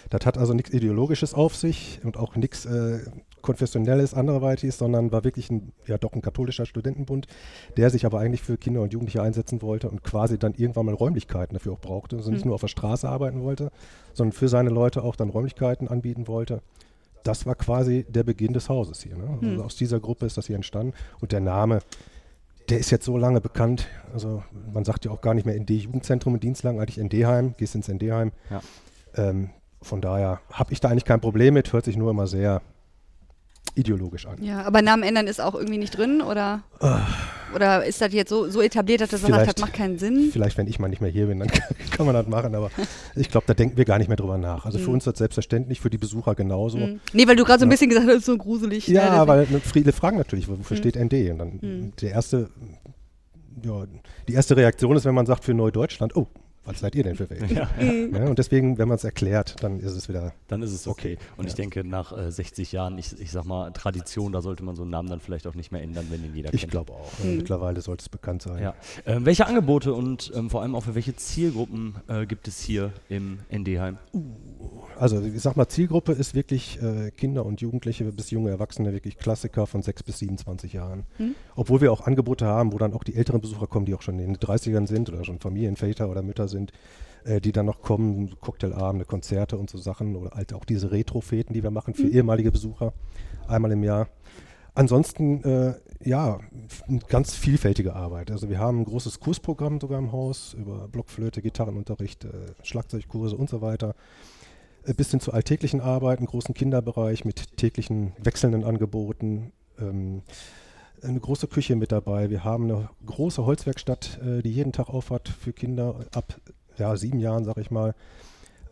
Das 0.10 0.26
hat 0.26 0.38
also 0.38 0.54
nichts 0.54 0.72
Ideologisches 0.74 1.34
auf 1.34 1.56
sich 1.56 2.00
und 2.04 2.18
auch 2.18 2.36
nichts 2.36 2.66
äh, 2.66 3.00
Konfessionelles, 3.42 4.14
anderweitiges, 4.14 4.78
sondern 4.78 5.12
war 5.12 5.24
wirklich 5.24 5.50
ein, 5.50 5.72
ja 5.86 5.98
doch 5.98 6.12
ein 6.14 6.22
katholischer 6.22 6.66
Studentenbund, 6.66 7.28
der 7.78 7.90
sich 7.90 8.06
aber 8.06 8.20
eigentlich 8.20 8.42
für 8.42 8.58
Kinder 8.58 8.82
und 8.82 8.92
Jugendliche 8.94 9.22
einsetzen 9.22 9.62
wollte 9.62 9.90
und 9.90 10.04
quasi 10.04 10.38
dann 10.38 10.54
irgendwann 10.56 10.86
mal 10.88 10.96
Räumlichkeiten 10.96 11.54
dafür 11.54 11.74
auch 11.74 11.80
brauchte. 11.80 12.18
Also 12.18 12.32
nicht 12.32 12.44
Mhm. 12.44 12.50
nur 12.50 12.56
auf 12.56 12.62
der 12.62 12.68
Straße 12.68 13.08
arbeiten 13.08 13.42
wollte, 13.44 13.72
sondern 14.14 14.34
für 14.34 14.50
seine 14.50 14.70
Leute 14.70 15.04
auch 15.04 15.16
dann 15.16 15.30
Räumlichkeiten 15.30 15.88
anbieten 15.88 16.28
wollte. 16.28 16.62
Das 17.24 17.46
war 17.46 17.56
quasi 17.56 18.06
der 18.10 18.24
Beginn 18.24 18.54
des 18.54 18.70
Hauses 18.70 19.02
hier. 19.04 19.16
Ne? 19.18 19.28
Also 19.42 19.46
Mhm. 19.46 19.62
aus 19.62 19.76
dieser 19.76 20.00
Gruppe 20.00 20.26
ist 20.26 20.38
das 20.38 20.48
hier 20.48 20.56
entstanden 20.56 20.94
und 21.22 21.32
der 21.32 21.40
Name, 21.42 21.80
der 22.70 22.80
ist 22.80 22.90
jetzt 22.92 23.06
so 23.06 23.18
lange 23.18 23.40
bekannt. 23.40 23.88
Also 24.14 24.44
man 24.74 24.84
sagt 24.84 25.06
ja 25.06 25.12
auch 25.12 25.22
gar 25.22 25.34
nicht 25.34 25.46
mehr 25.46 25.56
ND-Jugendzentrum 25.56 26.34
in 26.34 26.40
Dienstlagen, 26.42 26.80
eigentlich 26.82 26.98
ND-Heim, 27.00 27.54
gehst 27.58 27.76
ins 27.76 27.88
ND-Heim. 27.88 28.32
Ja. 28.50 28.62
Ähm, 29.16 29.52
von 29.82 30.02
daher 30.02 30.40
habe 30.52 30.74
ich 30.74 30.80
da 30.80 30.90
eigentlich 30.90 31.06
kein 31.06 31.22
Problem 31.22 31.54
mit, 31.54 31.72
hört 31.74 31.86
sich 31.86 31.98
nur 31.98 32.12
immer 32.12 32.28
sehr 32.28 32.62
ideologisch 33.76 34.26
an. 34.26 34.42
Ja, 34.44 34.64
aber 34.64 34.82
Namen 34.82 35.04
ändern 35.04 35.28
ist 35.28 35.40
auch 35.40 35.54
irgendwie 35.54 35.78
nicht 35.78 35.96
drin, 35.96 36.22
oder? 36.22 36.64
Oder 37.54 37.86
ist 37.86 38.02
das 38.02 38.12
jetzt 38.12 38.30
so, 38.30 38.50
so 38.50 38.62
etabliert, 38.62 39.02
dass 39.02 39.10
das 39.12 39.22
sagt, 39.22 39.48
das 39.48 39.62
macht 39.62 39.74
keinen 39.74 40.00
Sinn? 40.00 40.30
Vielleicht, 40.34 40.58
wenn 40.58 40.68
ich 40.68 40.80
mal 40.80 40.88
nicht 40.88 41.00
mehr 41.02 41.12
hier 41.12 41.28
bin, 41.28 41.40
dann 41.40 41.48
kann 41.92 42.06
man 42.08 42.16
das 42.16 42.28
machen, 42.28 42.56
aber 42.56 42.72
ich 43.16 43.30
glaube, 43.30 43.46
da 43.46 43.54
denken 43.54 43.78
wir 43.78 43.86
gar 43.86 44.00
nicht 44.00 44.08
mehr 44.08 44.18
drüber 44.18 44.38
nach. 44.40 44.66
Also 44.66 44.80
für 44.80 44.88
Mhm. 44.88 44.94
uns 44.96 45.04
ist 45.06 45.14
das 45.14 45.18
selbstverständlich, 45.20 45.80
für 45.80 45.92
die 45.92 46.00
Besucher 46.00 46.34
genauso. 46.34 46.80
Hm. 46.80 47.00
Nee, 47.14 47.28
weil 47.28 47.36
du 47.36 47.44
gerade 47.44 47.60
so 47.60 47.66
ein 47.66 47.70
Ja. 47.70 47.74
bisschen 47.74 47.90
gesagt 47.90 48.08
hast, 48.08 48.14
das 48.14 48.20
ist 48.22 48.26
so 48.26 48.38
gruselig. 48.38 48.88
ne, 48.88 48.96
Ja, 48.96 49.04
deswegen- 49.26 49.28
weil 49.28 49.48
ne, 49.52 49.60
viele 49.60 49.92
fragen 49.92 50.18
natürlich, 50.18 50.48
wofür 50.48 50.76
Mhm. 50.76 50.80
steht 50.82 50.96
ND? 50.96 51.32
Und 51.32 51.38
dann 51.38 51.60
Mhm. 51.62 51.94
der 52.02 52.12
erste, 52.12 52.50
ja, 53.64 53.84
die 54.28 54.34
erste 54.34 54.58
Reaktion 54.58 54.96
ist, 54.98 55.06
wenn 55.06 55.16
man 55.16 55.28
sagt 55.28 55.44
für 55.44 55.54
Neudeutschland, 55.54 56.16
oh, 56.16 56.28
was 56.68 56.80
seid 56.80 56.94
ihr 56.96 57.04
denn 57.04 57.16
für 57.16 57.30
welche? 57.30 57.54
Ja, 57.54 57.70
Mhm. 57.80 58.12
Ne? 58.12 58.30
Und 58.30 58.38
deswegen, 58.40 58.78
wenn 58.78 58.88
man 58.88 58.96
es 58.96 59.04
erklärt, 59.04 59.56
dann 59.64 59.80
ist 59.80 59.94
es 59.96 60.08
wieder 60.10 60.34
dann 60.48 60.62
ist 60.62 60.72
es 60.74 60.88
okay. 60.88 61.18
Und 61.38 61.46
ich 61.46 61.54
Ja. 61.54 61.58
denke, 61.58 61.84
nach 61.84 62.16
äh, 62.18 62.32
60 62.32 62.72
Jahren, 62.72 62.98
ich, 62.98 63.20
ich 63.20 63.32
sag 63.32 63.46
mal, 63.46 63.72
Tradition, 63.72 64.32
da 64.32 64.42
sollte 64.42 64.64
man 64.64 64.76
so 64.76 64.84
einen 64.84 64.92
Namen 64.92 65.10
dann 65.10 65.20
vielleicht 65.20 65.48
auch 65.48 65.56
nicht 65.56 65.72
mehr 65.72 65.82
ändern, 65.82 66.08
wenn 66.10 66.24
ihn 66.24 66.36
jeder 66.36 66.54
Ich 66.54 66.62
kennt. 66.62 66.72
glaube 66.72 66.94
auch. 66.94 67.12
Mhm. 67.24 67.38
Mittlerweile 67.38 67.82
sollte 67.82 68.02
es 68.04 68.10
bekannt 68.10 68.42
sein. 68.44 68.62
Ja. 68.62 68.76
Ähm, 69.06 69.26
welche 69.26 69.48
Angebote 69.48 69.94
und 69.94 70.32
ähm, 70.36 70.50
vor 70.50 70.62
allem 70.62 70.76
auch 70.76 70.84
für 70.84 70.96
welche 70.96 71.16
Zielgruppen 71.16 71.96
äh, 72.08 72.26
gibt 72.26 72.48
es 72.48 72.60
hier 72.62 72.92
im 73.10 73.40
ND-Heim? 73.52 73.98
Also 75.00 75.22
ich 75.22 75.42
sag 75.42 75.56
mal, 75.56 75.68
Zielgruppe 75.68 76.14
ist 76.14 76.34
wirklich 76.34 76.82
äh, 76.82 77.12
Kinder 77.12 77.46
und 77.46 77.62
Jugendliche 77.62 78.04
bis 78.06 78.32
junge 78.32 78.50
Erwachsene, 78.50 78.94
wirklich 78.94 79.18
Klassiker 79.18 79.68
von 79.68 79.82
6 79.82 80.04
bis 80.04 80.20
27 80.20 80.74
Jahren. 80.74 81.04
Mhm. 81.20 81.36
Obwohl 81.56 81.82
wir 81.82 81.92
auch 81.92 82.02
Angebote 82.02 82.46
haben, 82.46 82.74
wo 82.74 82.78
dann 82.78 82.94
auch 82.94 83.04
die 83.04 83.16
älteren 83.16 83.42
Besucher 83.42 83.68
kommen, 83.68 83.86
die 83.86 83.94
auch 83.94 84.02
schon 84.02 84.20
in 84.20 84.34
den 84.34 84.38
30ern 84.38 84.88
sind 84.88 85.10
oder 85.10 85.24
schon 85.24 85.40
Familienväter 85.40 86.10
oder 86.10 86.24
Mütter 86.24 86.48
sind, 86.48 86.72
äh, 87.26 87.40
die 87.40 87.52
dann 87.52 87.66
noch 87.66 87.82
kommen, 87.82 88.40
Cocktailabende, 88.40 89.06
Konzerte 89.06 89.58
und 89.58 89.70
so 89.70 89.78
Sachen 89.78 90.16
oder 90.16 90.32
halt 90.32 90.54
auch 90.54 90.66
diese 90.66 90.92
Retrofeten, 90.92 91.54
die 91.54 91.64
wir 91.64 91.72
machen 91.72 91.94
für 91.94 92.08
ehemalige 92.08 92.52
Besucher 92.52 92.94
einmal 93.48 93.72
im 93.72 93.84
Jahr. 93.84 94.08
Ansonsten, 94.74 95.44
äh, 95.44 95.74
ja, 96.04 96.40
ganz 97.10 97.34
vielfältige 97.34 97.96
Arbeit. 97.96 98.30
Also 98.30 98.48
wir 98.48 98.60
haben 98.60 98.82
ein 98.82 98.86
großes 98.86 99.20
Kursprogramm 99.20 99.82
sogar 99.82 99.98
im 99.98 100.12
Haus 100.12 100.54
über 100.54 100.88
Blockflöte, 100.88 101.42
Gitarrenunterricht, 101.42 102.26
äh, 102.26 102.30
Schlagzeugkurse 102.62 103.36
und 103.36 103.50
so 103.50 103.62
weiter. 103.62 103.96
Äh, 104.88 104.94
bis 104.94 105.12
hin 105.12 105.20
zur 105.20 105.34
alltäglichen 105.34 105.82
Arbeit, 105.82 106.20
einen 106.20 106.28
großen 106.28 106.54
Kinderbereich 106.54 107.26
mit 107.26 107.58
täglichen 107.58 108.14
wechselnden 108.18 108.64
Angeboten. 108.64 109.52
Ähm, 109.80 110.22
eine 111.04 111.20
große 111.20 111.48
Küche 111.48 111.76
mit 111.76 111.92
dabei. 111.92 112.30
Wir 112.30 112.44
haben 112.44 112.64
eine 112.64 112.90
große 113.06 113.46
Holzwerkstatt, 113.46 114.20
äh, 114.26 114.42
die 114.42 114.52
jeden 114.52 114.72
Tag 114.72 114.90
aufhat 114.90 115.30
für 115.30 115.54
Kinder 115.54 116.00
ab 116.12 116.40
ja, 116.78 116.96
sieben 116.96 117.20
Jahren, 117.20 117.44
sag 117.44 117.58
ich 117.58 117.72
mal, 117.72 117.96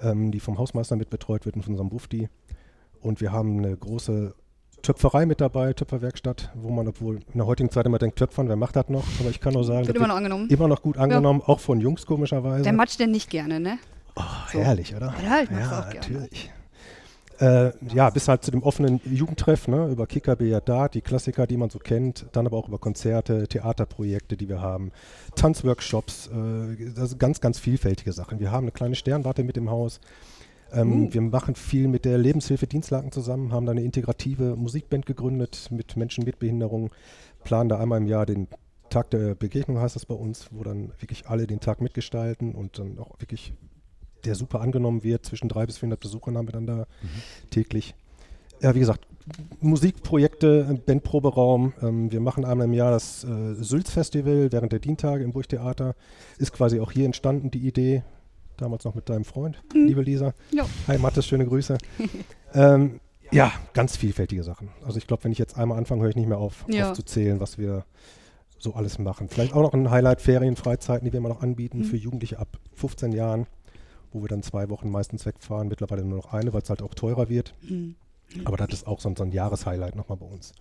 ähm, 0.02 0.32
die 0.32 0.40
vom 0.40 0.58
Hausmeister 0.58 0.96
mit 0.96 1.10
betreut 1.10 1.46
wird 1.46 1.56
und 1.56 1.64
von 1.64 1.74
unserem 1.74 1.90
Bufti. 1.90 2.30
Und 3.02 3.22
wir 3.22 3.32
haben 3.32 3.60
eine 3.60 3.76
große 3.76 4.34
Töpferei 4.82 5.26
mit 5.26 5.42
dabei, 5.42 5.74
Töpferwerkstatt, 5.74 6.52
wo 6.56 6.70
man, 6.70 6.88
obwohl 6.88 7.16
in 7.16 7.38
der 7.38 7.46
heutigen 7.48 7.70
Zeit 7.72 7.86
immer 7.86 7.98
denkt, 7.98 8.18
Töpfern, 8.18 8.48
wer 8.48 8.56
macht 8.56 8.76
das 8.76 8.90
noch? 8.90 9.04
Aber 9.20 9.30
ich 9.30 9.40
kann 9.40 9.54
nur 9.54 9.64
sagen, 9.64 9.88
Wird 9.88 9.98
immer 9.98 10.08
noch 10.08 10.16
angenommen. 10.16 10.50
immer 10.50 10.68
noch 10.68 10.82
gut 10.82 10.98
angenommen, 10.98 11.42
auch 11.44 11.60
von 11.60 11.80
Jungs 11.80 12.06
komischerweise. 12.06 12.64
Der 12.64 12.74
matscht 12.74 13.00
denn 13.00 13.12
nicht 13.12 13.30
gerne, 13.30 13.60
ne? 13.60 13.80
Oh, 14.16 14.22
So. 14.52 14.60
herrlich, 14.60 14.96
oder? 14.96 15.14
Ja, 15.24 15.42
ich 15.42 15.52
mag's 15.52 15.72
ja, 15.72 15.80
auch 15.80 15.90
gerne. 15.90 15.96
natürlich. 15.96 16.52
Äh, 17.40 17.72
ja, 17.94 18.10
bis 18.10 18.30
halt 18.30 18.44
zu 18.46 18.52
dem 18.52 18.64
offenen 18.64 19.02
Jugendtreff, 19.04 19.68
ne, 19.68 19.90
über 19.90 20.08
Kicker, 20.08 20.38
Billard, 20.38 20.70
Dart, 20.70 20.94
die 20.94 21.02
Klassiker, 21.02 21.46
die 21.48 21.58
man 21.58 21.70
so 21.70 21.80
kennt, 21.80 22.28
dann 22.32 22.46
aber 22.46 22.58
auch 22.58 22.70
über 22.70 22.78
Konzerte, 22.80 23.48
Theaterprojekte, 23.48 24.38
die 24.38 24.48
wir 24.48 24.62
haben, 24.62 24.92
Tanzworkshops, 25.36 26.28
äh, 26.28 26.94
das 26.96 27.18
ganz, 27.18 27.42
ganz 27.42 27.60
vielfältige 27.60 28.14
Sachen. 28.14 28.40
Wir 28.40 28.52
haben 28.52 28.64
eine 28.64 28.72
kleine 28.72 28.96
Sternwarte 28.96 29.44
mit 29.44 29.58
im 29.58 29.70
Haus. 29.70 30.00
Ähm, 30.72 31.08
Uh. 31.08 31.14
Wir 31.14 31.22
machen 31.22 31.56
viel 31.56 31.88
mit 31.90 32.06
der 32.06 32.18
Lebenshilfe 32.18 32.68
Dienstlaken 32.68 33.12
zusammen, 33.12 33.52
haben 33.52 33.66
da 33.66 33.74
eine 33.74 33.84
integrative 33.84 34.56
Musikband 34.56 35.06
gegründet 35.06 35.68
mit 35.72 35.98
Menschen 35.98 36.24
mit 36.24 36.40
Behinderung, 36.40 36.90
planen 37.44 37.70
da 37.70 37.80
einmal 37.80 38.00
im 38.00 38.08
Jahr 38.08 38.26
den 38.26 38.48
Tag 38.90 39.10
der 39.10 39.36
Begegnung, 39.36 39.80
heißt 39.80 39.96
das 39.96 40.06
bei 40.06 40.16
uns, 40.16 40.48
wo 40.52 40.64
dann 40.64 40.92
wirklich 41.00 41.28
alle 41.28 41.48
den 41.48 41.60
Tag 41.60 41.82
mitgestalten 41.82 42.56
und 42.56 42.80
dann 42.80 42.98
auch 42.98 43.20
wirklich 43.20 43.54
der 44.26 44.36
super 44.36 44.62
angenommen 44.62 45.04
wird. 45.04 45.26
Zwischen 45.26 45.50
300 45.50 45.68
bis 45.68 45.78
400 45.78 46.00
Besuchern 46.00 46.38
haben 46.38 46.48
wir 46.48 46.54
dann 46.54 46.66
da 46.68 46.86
täglich. 47.52 47.96
Ja, 48.62 48.74
wie 48.76 48.80
gesagt, 48.80 49.06
Musikprojekte, 49.62 50.80
Bandproberaum. 50.86 51.74
Ähm, 51.82 52.12
wir 52.12 52.20
machen 52.22 52.46
einmal 52.46 52.66
im 52.68 52.74
Jahr 52.74 52.92
das 52.92 53.24
äh, 53.24 53.54
Sülz-Festival 53.56 54.52
während 54.52 54.72
der 54.72 54.80
Dientage 54.80 55.24
im 55.24 55.34
Burgtheater. 55.34 55.96
Ist 56.38 56.54
quasi 56.54 56.80
auch 56.80 56.92
hier 56.92 57.06
entstanden, 57.06 57.52
die 57.52 57.68
Idee. 57.68 58.04
Damals 58.58 58.86
noch 58.86 58.96
mit 58.96 59.10
deinem 59.10 59.26
Freund, 59.26 59.62
Mhm. 59.74 59.88
liebe 59.88 60.02
Lisa. 60.02 60.34
Ja. 60.52 60.66
Hi 60.88 60.98
Mathis, 60.98 61.26
schöne 61.28 61.46
Grüße. 61.46 61.78
ähm, 62.54 63.02
ja, 63.32 63.52
ganz 63.74 63.98
vielfältige 63.98 64.44
Sachen. 64.44 64.70
Also 64.86 64.98
ich 64.98 65.08
glaube, 65.08 65.26
wenn 65.26 65.32
ich 65.34 65.40
jetzt 65.40 65.58
einmal 65.58 65.78
anfange, 65.78 66.04
höre 66.04 66.10
ich 66.12 66.16
nicht 66.16 66.30
mehr 66.30 66.38
auf, 66.38 66.64
Ja. 66.70 66.92
aufzuzählen, 66.92 67.40
was 67.42 67.58
wir 67.58 67.84
so 68.58 68.74
alles 68.76 68.98
machen. 68.98 69.28
Vielleicht 69.28 69.54
auch 69.54 69.62
noch 69.62 69.74
ein 69.74 69.90
Highlight, 69.92 70.22
Ferien, 70.22 70.56
Freizeiten, 70.56 71.04
die 71.06 71.12
wir 71.12 71.18
immer 71.18 71.30
noch 71.30 71.42
anbieten 71.42 71.80
Mhm. 71.80 71.84
für 71.84 71.98
Jugendliche 71.98 72.40
ab 72.40 72.58
15 72.76 73.12
Jahren, 73.12 73.48
wo 74.12 74.22
wir 74.22 74.28
dann 74.28 74.44
zwei 74.44 74.70
Wochen 74.70 74.90
meistens 74.90 75.26
wegfahren, 75.26 75.68
mittlerweile 75.68 76.04
nur 76.04 76.18
noch 76.18 76.34
eine, 76.34 76.54
weil 76.54 76.62
es 76.62 76.70
halt 76.70 76.82
auch 76.82 76.94
teurer 76.94 77.30
wird. 77.30 77.54
Hm. 77.68 77.96
Aber 78.44 78.58
das 78.58 78.70
ist 78.74 78.88
auch 78.88 79.00
so 79.00 79.10
ein, 79.10 79.16
so 79.16 79.24
ein 79.24 79.32
Jahreshighlight 79.32 79.96
nochmal 79.96 80.18
bei 80.18 80.26
uns. 80.26 80.54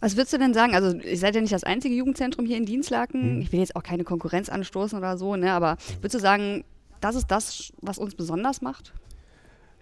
Was 0.00 0.16
würdest 0.16 0.32
du 0.32 0.38
denn 0.38 0.52
sagen? 0.52 0.74
Also, 0.74 0.98
ihr 0.98 1.16
seid 1.16 1.34
ja 1.34 1.40
nicht 1.40 1.52
das 1.52 1.64
einzige 1.64 1.94
Jugendzentrum 1.94 2.44
hier 2.44 2.56
in 2.56 2.66
Dienstlaken. 2.66 3.36
Mhm. 3.36 3.42
Ich 3.42 3.52
will 3.52 3.60
jetzt 3.60 3.76
auch 3.76 3.82
keine 3.82 4.04
Konkurrenz 4.04 4.48
anstoßen 4.48 4.98
oder 4.98 5.16
so, 5.16 5.36
ne? 5.36 5.52
Aber 5.52 5.76
würdest 5.96 6.14
du 6.14 6.18
sagen, 6.18 6.64
das 7.00 7.16
ist 7.16 7.28
das, 7.28 7.72
was 7.80 7.98
uns 7.98 8.14
besonders 8.14 8.60
macht? 8.60 8.92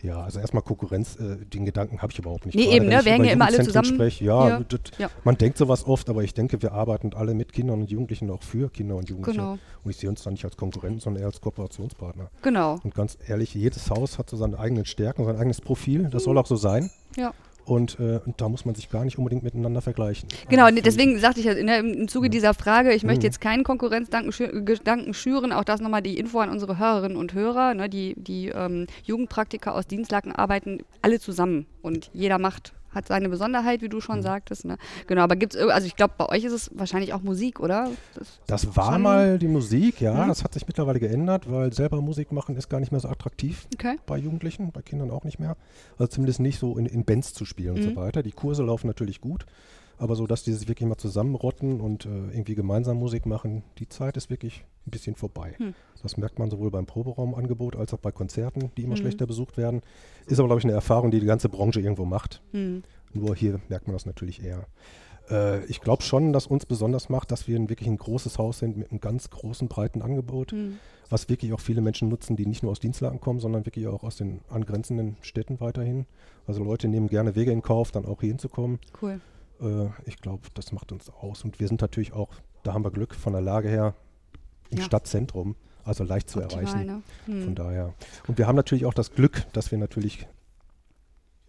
Ja, 0.03 0.21
also 0.23 0.41
erstmal 0.41 0.63
Konkurrenz, 0.63 1.17
äh, 1.17 1.37
den 1.45 1.65
Gedanken 1.65 2.01
habe 2.01 2.13
ich 2.13 2.19
überhaupt 2.19 2.47
nicht. 2.47 2.55
Nee, 2.55 2.65
Gerade 2.65 2.77
eben, 2.77 2.87
ne? 2.87 3.05
Wir 3.05 3.13
hängen 3.13 3.25
ja 3.27 3.33
immer 3.33 3.47
alle 3.47 3.63
zusammen 3.63 3.87
Spreche, 3.87 4.25
ja, 4.25 4.47
hier. 4.59 4.67
das, 4.69 4.81
Ja. 4.99 5.11
man 5.25 5.37
denkt 5.37 5.59
sowas 5.59 5.87
oft, 5.87 6.09
aber 6.09 6.23
ich 6.23 6.33
denke, 6.35 6.61
wir 6.63 6.73
arbeiten 6.73 7.13
alle 7.15 7.35
mit 7.35 7.53
Kindern 7.53 7.81
und 7.81 7.91
Jugendlichen 7.91 8.31
auch 8.31 8.43
für 8.43 8.71
Kinder 8.71 8.97
und 8.97 9.09
Jugendliche. 9.09 9.39
Genau. 9.41 9.59
Und 9.85 9.91
ich 9.91 9.97
sehe 9.99 10.09
uns 10.09 10.23
da 10.23 10.31
nicht 10.31 10.45
als 10.45 10.57
Konkurrenten, 10.57 11.01
sondern 11.01 11.23
eher 11.23 11.27
als 11.29 11.41
Kooperationspartner. 11.41 12.31
Genau. 12.43 12.79
Und 12.83 12.95
ganz 12.95 13.19
ehrlich, 13.27 13.55
jedes 13.55 13.91
Haus 13.91 14.19
hat 14.19 14.31
so 14.31 14.37
seine 14.37 14.59
eigenen 14.59 14.87
Stärken, 14.87 15.25
sein 15.25 15.37
eigenes 15.37 15.61
Profil. 15.61 16.09
Das 16.11 16.25
soll 16.25 16.39
auch 16.39 16.47
so 16.47 16.57
sein. 16.57 16.91
Ja. 17.17 17.33
Und, 17.71 18.01
äh, 18.01 18.19
und 18.27 18.41
da 18.41 18.49
muss 18.49 18.65
man 18.65 18.75
sich 18.75 18.91
gar 18.91 19.05
nicht 19.05 19.17
unbedingt 19.17 19.45
miteinander 19.45 19.81
vergleichen. 19.81 20.29
Genau, 20.49 20.65
Also, 20.65 20.81
deswegen 20.83 21.19
sagte 21.21 21.39
ich 21.39 21.47
ja 21.47 21.53
in 21.53 21.69
der, 21.69 21.79
im 21.79 22.09
Zuge 22.09 22.29
dieser 22.29 22.53
Frage, 22.53 22.93
ich 22.93 23.05
möchte 23.05 23.21
Mhm. 23.21 23.25
jetzt 23.27 23.41
keinen 23.41 23.63
Konkurrenzgedanken 23.63 24.33
schü 24.33 24.65
Gedanken 24.65 25.15
schüren, 25.15 25.53
auch 25.53 25.63
das 25.63 25.81
nochmal 25.81 26.03
die 26.03 26.19
Info 26.19 26.41
an 26.41 26.51
unsere 26.51 26.79
Hörerinnen 26.79 27.17
und 27.17 27.33
Hörer. 27.33 27.75
Ne, 27.75 27.89
die 27.89 28.15
die 28.17 28.49
ähm, 28.49 28.87
Jugendpraktiker 29.05 29.75
aus 29.75 29.87
Dienstlaken 29.87 30.33
arbeiten 30.33 30.79
alle 31.01 31.21
zusammen 31.21 31.67
und 31.81 32.11
jeder 32.13 32.39
macht, 32.39 32.73
hat 32.95 33.07
seine 33.09 33.29
Besonderheit, 33.29 33.83
wie 33.83 33.89
du 33.89 33.99
Mhm. 33.99 34.01
schon 34.03 34.23
sagtest. 34.23 34.65
Ne? 34.65 34.77
Genau, 35.07 35.23
aber 35.23 35.37
gibt 35.37 35.55
es, 35.55 35.69
also 35.69 35.87
ich 35.87 35.97
glaube, 35.97 36.15
bei 36.19 36.27
euch 36.29 36.45
ist 36.45 36.53
es 36.53 36.71
wahrscheinlich 36.75 37.13
auch 37.15 37.23
Musik, 37.23 37.61
oder? 37.61 37.91
Das, 38.15 38.41
Das 38.47 38.77
war 38.77 38.99
mal 38.99 39.39
die 39.39 39.49
Musik, 39.49 40.01
ja. 40.01 40.25
Mhm. 40.25 40.29
Das 40.29 40.43
hat 40.45 40.55
sich 40.55 40.67
mittlerweile 40.67 41.01
geändert, 41.01 41.51
weil 41.51 41.73
selber 41.73 42.01
Musik 42.01 42.33
machen 42.33 42.57
ist 42.57 42.69
gar 42.69 42.81
nicht 42.81 42.91
mehr 42.93 43.01
so 43.01 43.09
attraktiv 43.09 43.67
okay. 43.75 43.97
bei 44.07 44.19
Jugendlichen, 44.19 44.73
bei 44.73 44.83
Kindern 44.83 45.11
auch 45.11 45.25
nicht 45.25 45.39
mehr. 45.39 45.57
Also 45.99 46.09
zumindest 46.09 46.41
nicht 46.41 46.59
so 46.59 46.77
in, 46.79 46.87
in 46.87 47.05
Bands 47.05 47.33
zu 47.33 47.45
spielen 47.45 47.75
und 47.77 47.85
Mhm. 47.85 47.91
so 47.91 47.97
weiter. 47.97 48.23
Die 48.23 48.33
Kurse 48.33 48.63
laufen 48.63 48.87
natürlich 48.87 49.21
gut, 49.21 49.47
aber 50.01 50.17
so, 50.17 50.27
dass 50.27 50.43
die 50.43 50.53
sich 50.53 50.67
wirklich 50.69 50.89
mal 50.89 50.97
zusammenrotten 50.97 51.81
und 51.81 52.07
äh, 52.07 52.09
irgendwie 52.09 52.55
gemeinsam 52.55 52.97
Musik 52.97 53.27
machen, 53.27 53.63
die 53.79 53.89
Zeit 53.89 54.17
ist 54.17 54.31
wirklich 54.31 54.65
ein 54.87 54.91
bisschen 54.91 55.15
vorbei. 55.15 55.55
Hm. 55.59 55.75
Das 56.03 56.17
merkt 56.17 56.39
man 56.39 56.51
sowohl 56.51 56.71
beim 56.71 56.87
Proberaumangebot 56.87 57.77
als 57.77 57.93
auch 57.93 57.99
bei 57.99 58.11
Konzerten, 58.11 58.71
die 58.77 58.83
immer 58.85 58.95
Mhm. 58.95 59.01
schlechter 59.01 59.27
besucht 59.27 59.57
werden. 59.59 59.83
Ist 60.27 60.39
aber, 60.41 60.49
glaube 60.49 60.61
ich, 60.61 60.65
eine 60.65 60.73
Erfahrung, 60.73 61.11
die 61.11 61.21
die 61.21 61.27
ganze 61.27 61.49
Branche 61.51 61.81
irgendwo 61.81 62.05
macht. 62.07 62.43
Hm. 62.53 62.83
Nur 63.13 63.37
hier 63.37 63.61
merkt 63.69 63.87
man 63.87 63.95
das 63.95 64.07
natürlich 64.07 64.43
eher. 64.43 64.67
Äh, 65.31 65.65
ich 65.67 65.81
glaube 65.83 66.03
schon, 66.03 66.33
dass 66.33 66.47
uns 66.47 66.65
besonders 66.65 67.09
macht, 67.11 67.31
dass 67.31 67.47
wir 67.47 67.57
ein, 67.59 67.69
wirklich 67.69 67.89
ein 67.89 67.99
großes 67.99 68.39
Haus 68.39 68.59
sind 68.61 68.77
mit 68.79 68.91
einem 68.91 69.01
ganz 69.01 69.29
großen, 69.31 69.69
breiten 69.69 70.01
Angebot, 70.01 70.53
Hm. 70.53 70.79
was 71.11 71.29
wirklich 71.29 71.53
auch 71.53 71.61
viele 71.61 71.83
Menschen 71.83 72.09
nutzen, 72.09 72.37
die 72.37 72.47
nicht 72.47 72.63
nur 72.63 72.73
aus 72.73 72.81
Dienstlagen 72.81 73.21
kommen, 73.21 73.39
sondern 73.41 73.67
wirklich 73.67 73.87
auch 73.87 74.03
aus 74.03 74.17
den 74.17 74.41
angrenzenden 74.49 75.17
Städten 75.21 75.61
weiterhin. 75.61 76.07
Also 76.47 76.65
Leute 76.65 76.89
nehmen 76.89 77.09
gerne 77.09 77.35
Wege 77.37 77.53
in 77.53 77.61
Kauf, 77.63 77.91
dann 77.91 78.07
auch 78.07 78.21
hier 78.21 78.31
hinzukommen. 78.31 78.79
Cool. 79.03 79.21
Äh, 79.61 79.89
ich 80.07 80.17
glaube, 80.19 80.49
das 80.55 80.73
macht 80.73 80.93
uns 80.93 81.11
aus. 81.11 81.45
Und 81.45 81.61
wir 81.61 81.69
sind 81.69 81.81
natürlich 81.81 82.13
auch, 82.13 82.29
da 82.63 82.73
haben 82.75 82.85
wir 82.85 82.91
Glück 82.91 83.15
von 83.15 83.33
der 83.33 83.43
Lage 83.43 83.69
her 83.69 83.95
im 84.71 84.79
Ja. 84.79 84.85
Stadtzentrum, 84.85 85.57
also 85.85 86.05
leicht 86.05 86.29
zu 86.31 86.41
Optimal, 86.43 86.65
erreichen. 86.65 86.87
ne? 86.87 87.03
Hm. 87.27 87.45
Von 87.45 87.55
daher. 87.55 87.95
Und 88.27 88.39
wir 88.39 88.47
haben 88.47 88.57
natürlich 88.57 88.87
auch 88.87 88.95
das 88.95 89.13
Glück, 89.13 89.47
dass 89.53 89.71
wir 89.71 89.79
natürlich 89.79 90.27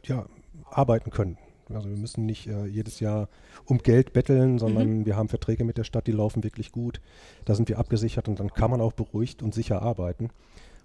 ja, 0.06 0.26
arbeiten 0.70 1.12
können. 1.12 1.38
Also 1.74 1.90
wir 1.90 1.96
müssen 1.98 2.26
nicht 2.26 2.48
äh, 2.48 2.66
jedes 2.66 3.00
Jahr 3.00 3.30
um 3.66 3.78
Geld 3.78 4.12
betteln, 4.12 4.60
sondern 4.60 5.06
wir 5.06 5.16
haben 5.16 5.30
Verträge 5.30 5.64
mit 5.64 5.78
der 5.78 5.86
Stadt, 5.86 6.06
die 6.08 6.12
laufen 6.12 6.44
wirklich 6.44 6.72
gut. 6.74 7.00
Da 7.46 7.56
sind 7.56 7.70
wir 7.70 7.80
abgesichert 7.80 8.28
und 8.28 8.40
dann 8.42 8.54
kann 8.54 8.72
man 8.72 8.82
auch 8.82 8.92
beruhigt 8.92 9.42
und 9.42 9.54
sicher 9.54 9.82
arbeiten. 9.82 10.32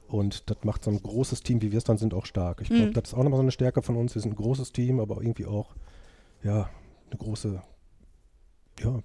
Und 0.07 0.49
das 0.49 0.59
macht 0.63 0.85
so 0.85 0.91
ein 0.93 1.03
großes 1.03 1.43
Team, 1.43 1.61
wie 1.63 1.73
wir 1.73 1.79
es 1.79 1.85
dann 1.85 1.99
sind, 1.99 2.15
auch 2.15 2.27
stark. 2.27 2.61
Ich 2.61 2.69
glaube, 2.69 2.87
Mhm. 2.87 2.93
das 2.93 3.05
ist 3.09 3.15
auch 3.15 3.25
nochmal 3.25 3.39
so 3.39 3.43
eine 3.43 3.51
Stärke 3.51 3.83
von 3.83 3.97
uns. 3.97 4.15
Wir 4.15 4.23
sind 4.23 4.33
ein 4.33 4.37
großes 4.37 4.71
Team, 4.73 5.01
aber 5.01 5.17
irgendwie 5.21 5.47
auch 5.47 5.75
ja, 6.45 6.69
eine 7.11 7.19
große, 7.19 7.63
ja, 8.81 8.99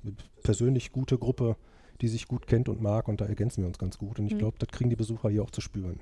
persönlich 0.44 0.92
gute 0.92 1.18
Gruppe, 1.18 1.56
die 2.02 2.08
sich 2.08 2.28
gut 2.28 2.48
kennt 2.48 2.68
und 2.70 2.82
mag 2.82 3.08
und 3.08 3.22
da 3.22 3.26
ergänzen 3.26 3.62
wir 3.62 3.68
uns 3.68 3.78
ganz 3.78 3.98
gut. 3.98 4.20
Und 4.20 4.28
ich 4.28 4.34
Mhm. 4.34 4.40
glaube, 4.40 4.58
das 4.60 4.70
kriegen 4.70 4.90
die 4.90 4.96
Besucher 4.96 5.30
hier 5.30 5.44
auch 5.44 5.52
zu 5.52 5.62
spüren. 5.62 6.00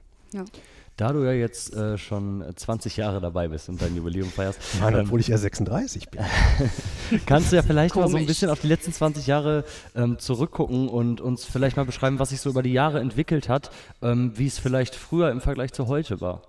Da 0.96 1.12
du 1.12 1.24
ja 1.24 1.32
jetzt 1.32 1.74
äh, 1.74 1.98
schon 1.98 2.46
20 2.56 2.98
Jahre 2.98 3.20
dabei 3.20 3.48
bist 3.48 3.68
und 3.68 3.82
dein 3.82 3.96
Jubiläum 3.96 4.30
feierst, 4.30 4.60
Nein, 4.80 4.94
ähm, 4.94 5.00
obwohl 5.06 5.20
ich 5.22 5.32
erst 5.32 5.42
36 5.42 6.10
bin. 6.10 6.22
kannst 7.26 7.52
du 7.52 7.56
ja 7.56 7.64
vielleicht 7.64 7.96
mal 7.96 8.08
so 8.08 8.18
ein 8.18 8.28
bisschen 8.28 8.52
auf 8.52 8.60
die 8.60 8.68
letzten 8.68 8.94
20 8.94 9.26
Jahre 9.26 9.64
ähm, 9.96 10.20
zurückgucken 10.20 10.88
und 10.88 11.20
uns 11.20 11.46
vielleicht 11.46 11.78
mal 11.78 11.86
beschreiben, 11.86 12.20
was 12.20 12.30
sich 12.30 12.42
so 12.42 12.50
über 12.52 12.62
die 12.62 12.74
Jahre 12.74 13.00
entwickelt 13.00 13.50
hat, 13.50 13.72
ähm, 14.04 14.34
wie 14.38 14.46
es 14.46 14.60
vielleicht 14.60 14.94
früher 14.94 15.32
im 15.32 15.42
Vergleich 15.42 15.74
zu 15.74 15.88
heute 15.88 16.22
war. 16.22 16.44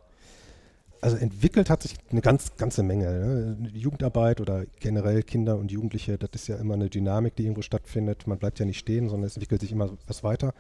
Also 1.03 1.17
entwickelt 1.17 1.71
hat 1.71 1.83
sich 1.83 1.95
eine 2.11 2.21
ganz, 2.21 2.57
ganze 2.57 2.83
Menge. 2.83 3.57
Ne? 3.59 3.71
Jugendarbeit 3.73 4.41
oder 4.41 4.65
generell 4.81 5.23
Kinder 5.23 5.57
und 5.57 5.71
Jugendliche, 5.73 6.19
das 6.19 6.31
ist 6.35 6.49
ja 6.49 6.57
immer 6.57 6.75
eine 6.75 6.91
Dynamik, 6.91 7.37
die 7.37 7.45
irgendwo 7.45 7.63
stattfindet. 7.63 8.27
Man 8.27 8.39
bleibt 8.39 8.59
ja 8.59 8.67
nicht 8.67 8.79
stehen, 8.79 9.09
sondern 9.09 9.27
es 9.27 9.37
entwickelt 9.37 9.63
sich 9.63 9.73
immer 9.73 9.91
was 10.07 10.23
weiter. 10.23 10.53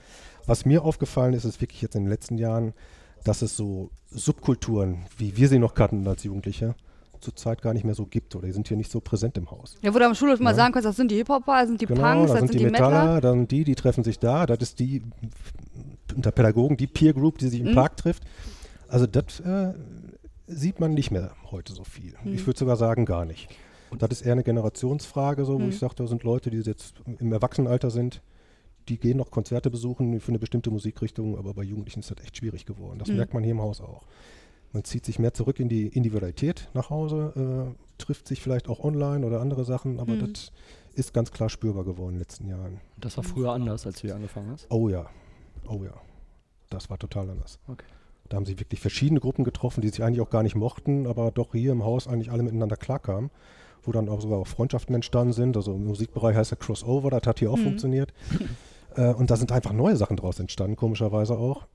Was 0.46 0.64
mir 0.64 0.82
aufgefallen 0.82 1.34
ist, 1.34 1.44
ist 1.44 1.60
wirklich 1.60 1.82
jetzt 1.82 1.94
in 1.94 2.04
den 2.04 2.10
letzten 2.10 2.38
Jahren, 2.38 2.72
dass 3.22 3.42
es 3.42 3.54
so 3.56 3.90
Subkulturen, 4.10 5.04
wie 5.18 5.36
wir 5.36 5.48
sie 5.48 5.58
noch 5.58 5.74
kannten 5.74 6.06
als 6.08 6.24
Jugendliche, 6.24 6.74
zurzeit 7.20 7.60
gar 7.60 7.74
nicht 7.74 7.84
mehr 7.84 7.94
so 7.94 8.06
gibt 8.06 8.34
oder 8.34 8.46
die 8.46 8.52
sind 8.54 8.66
hier 8.66 8.78
nicht 8.78 8.90
so 8.90 9.00
präsent 9.00 9.36
im 9.36 9.50
Haus. 9.50 9.76
Ja, 9.82 9.92
wo 9.92 9.98
du 9.98 10.06
am 10.06 10.14
Schulhof 10.14 10.40
mal 10.40 10.50
Ja. 10.52 10.56
sagen 10.56 10.72
kannst, 10.72 10.86
das 10.86 10.96
sind 10.96 11.10
die 11.10 11.16
Hip-Hopper, 11.16 11.52
das 11.60 11.68
sind 11.68 11.82
die 11.82 11.84
Genau, 11.86 12.00
Punks, 12.14 12.28
da 12.32 12.38
das 12.40 12.48
sind 12.48 12.54
die 12.54 12.58
die 12.60 12.64
Metaller. 12.64 12.90
Metaller, 13.04 13.20
dann 13.20 13.46
die, 13.46 13.64
die 13.64 13.74
treffen 13.74 14.04
sich 14.04 14.18
da, 14.18 14.46
das 14.46 14.58
ist 14.62 14.78
die 14.78 15.02
unter 16.16 16.32
Pädagogen, 16.32 16.78
die 16.78 16.86
Peer 16.86 17.12
Group, 17.12 17.36
die 17.36 17.48
sich 17.48 17.60
im 17.60 17.72
Mhm. 17.72 17.74
Park 17.74 17.98
trifft. 17.98 18.22
Also 18.88 19.06
das 19.06 19.40
äh, 19.40 19.74
sieht 20.50 20.80
man 20.80 20.92
nicht 20.94 21.10
mehr 21.10 21.32
heute 21.50 21.72
so 21.72 21.84
viel. 21.84 22.14
Mhm. 22.24 22.34
Ich 22.34 22.46
würde 22.46 22.58
sogar 22.58 22.76
sagen, 22.76 23.04
gar 23.04 23.24
nicht. 23.24 23.48
Und 23.90 24.02
das 24.02 24.10
ist 24.10 24.22
eher 24.22 24.32
eine 24.32 24.44
Generationsfrage, 24.44 25.44
so, 25.44 25.54
wo 25.54 25.58
Mhm. 25.64 25.70
ich 25.70 25.78
sage, 25.78 25.94
da 25.96 26.06
sind 26.06 26.22
Leute, 26.22 26.50
die 26.50 26.58
jetzt 26.58 26.94
im 27.18 27.32
Erwachsenenalter 27.32 27.90
sind, 27.90 28.22
die 28.88 28.98
gehen 28.98 29.16
noch 29.18 29.30
Konzerte 29.30 29.70
besuchen 29.70 30.20
für 30.20 30.28
eine 30.28 30.38
bestimmte 30.38 30.70
Musikrichtung, 30.70 31.36
aber 31.38 31.54
bei 31.54 31.62
Jugendlichen 31.62 32.00
ist 32.00 32.10
das 32.10 32.18
echt 32.22 32.36
schwierig 32.36 32.66
geworden. 32.66 32.98
Das 32.98 33.08
Mhm. 33.08 33.16
merkt 33.16 33.34
man 33.34 33.42
hier 33.42 33.52
im 33.52 33.60
Haus 33.60 33.80
auch. 33.80 34.04
Man 34.72 34.84
zieht 34.84 35.04
sich 35.04 35.18
mehr 35.18 35.34
zurück 35.34 35.58
in 35.58 35.68
die 35.68 35.88
Individualität 35.88 36.68
nach 36.74 36.90
Hause, 36.90 37.74
äh, 37.76 38.00
trifft 38.00 38.28
sich 38.28 38.40
vielleicht 38.40 38.68
auch 38.68 38.80
online 38.84 39.26
oder 39.26 39.40
andere 39.40 39.64
Sachen, 39.64 39.98
aber 39.98 40.12
Mhm. 40.12 40.32
das 40.32 40.52
ist 40.94 41.12
ganz 41.12 41.32
klar 41.32 41.48
spürbar 41.48 41.84
geworden 41.84 42.10
in 42.10 42.14
den 42.16 42.20
letzten 42.20 42.48
Jahren. 42.48 42.80
Das 42.96 43.16
war 43.16 43.24
früher 43.24 43.52
anders, 43.52 43.86
als 43.86 43.96
du 43.96 44.02
hier 44.02 44.14
angefangen 44.14 44.50
hast. 44.52 44.66
Oh 44.70 44.88
ja, 44.88 45.08
oh 45.68 45.82
ja. 45.84 45.92
Das 46.70 46.88
war 46.88 46.98
total 46.98 47.28
anders. 47.30 47.58
Okay. 47.66 47.84
Da 48.30 48.36
haben 48.36 48.46
sich 48.46 48.58
wirklich 48.58 48.80
verschiedene 48.80 49.20
Gruppen 49.20 49.44
getroffen, 49.44 49.82
die 49.82 49.88
sich 49.90 50.02
eigentlich 50.02 50.20
auch 50.22 50.30
gar 50.30 50.42
nicht 50.42 50.54
mochten, 50.56 51.06
aber 51.06 51.30
doch 51.30 51.52
hier 51.52 51.72
im 51.72 51.84
Haus 51.84 52.08
eigentlich 52.08 52.30
alle 52.30 52.42
miteinander 52.42 52.76
klarkamen, 52.76 53.30
wo 53.82 53.92
dann 53.92 54.08
auch 54.08 54.20
sogar 54.22 54.38
auch 54.38 54.46
Freundschaften 54.46 54.94
entstanden 54.94 55.32
sind. 55.34 55.56
Also 55.56 55.74
im 55.74 55.84
Musikbereich 55.84 56.34
heißt 56.36 56.52
das 56.52 56.58
Crossover, 56.58 57.10
das 57.10 57.22
hat 57.26 57.40
hier 57.40 57.50
auch 57.50 57.58
Mhm. 57.58 57.64
funktioniert. 57.64 58.12
Äh, 58.96 59.14
und 59.14 59.30
da 59.30 59.36
sind 59.36 59.52
einfach 59.52 59.72
neue 59.72 59.94
Sachen 59.96 60.16
draus 60.16 60.40
entstanden, 60.40 60.74
komischerweise 60.74 61.38
auch. 61.38 61.68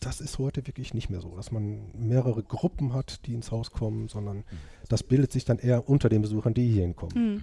Das 0.00 0.20
ist 0.20 0.40
heute 0.40 0.66
wirklich 0.66 0.92
nicht 0.92 1.08
mehr 1.08 1.20
so, 1.20 1.28
dass 1.36 1.52
man 1.52 1.92
mehrere 1.96 2.42
Gruppen 2.42 2.92
hat, 2.92 3.24
die 3.26 3.34
ins 3.34 3.52
Haus 3.52 3.70
kommen, 3.70 4.08
sondern 4.08 4.42
das 4.88 5.04
bildet 5.04 5.30
sich 5.30 5.44
dann 5.44 5.58
eher 5.60 5.88
unter 5.88 6.08
den 6.08 6.22
Besuchern, 6.22 6.52
die 6.52 6.66
hier 6.68 6.82
hinkommen. 6.82 7.14
Hm. 7.14 7.42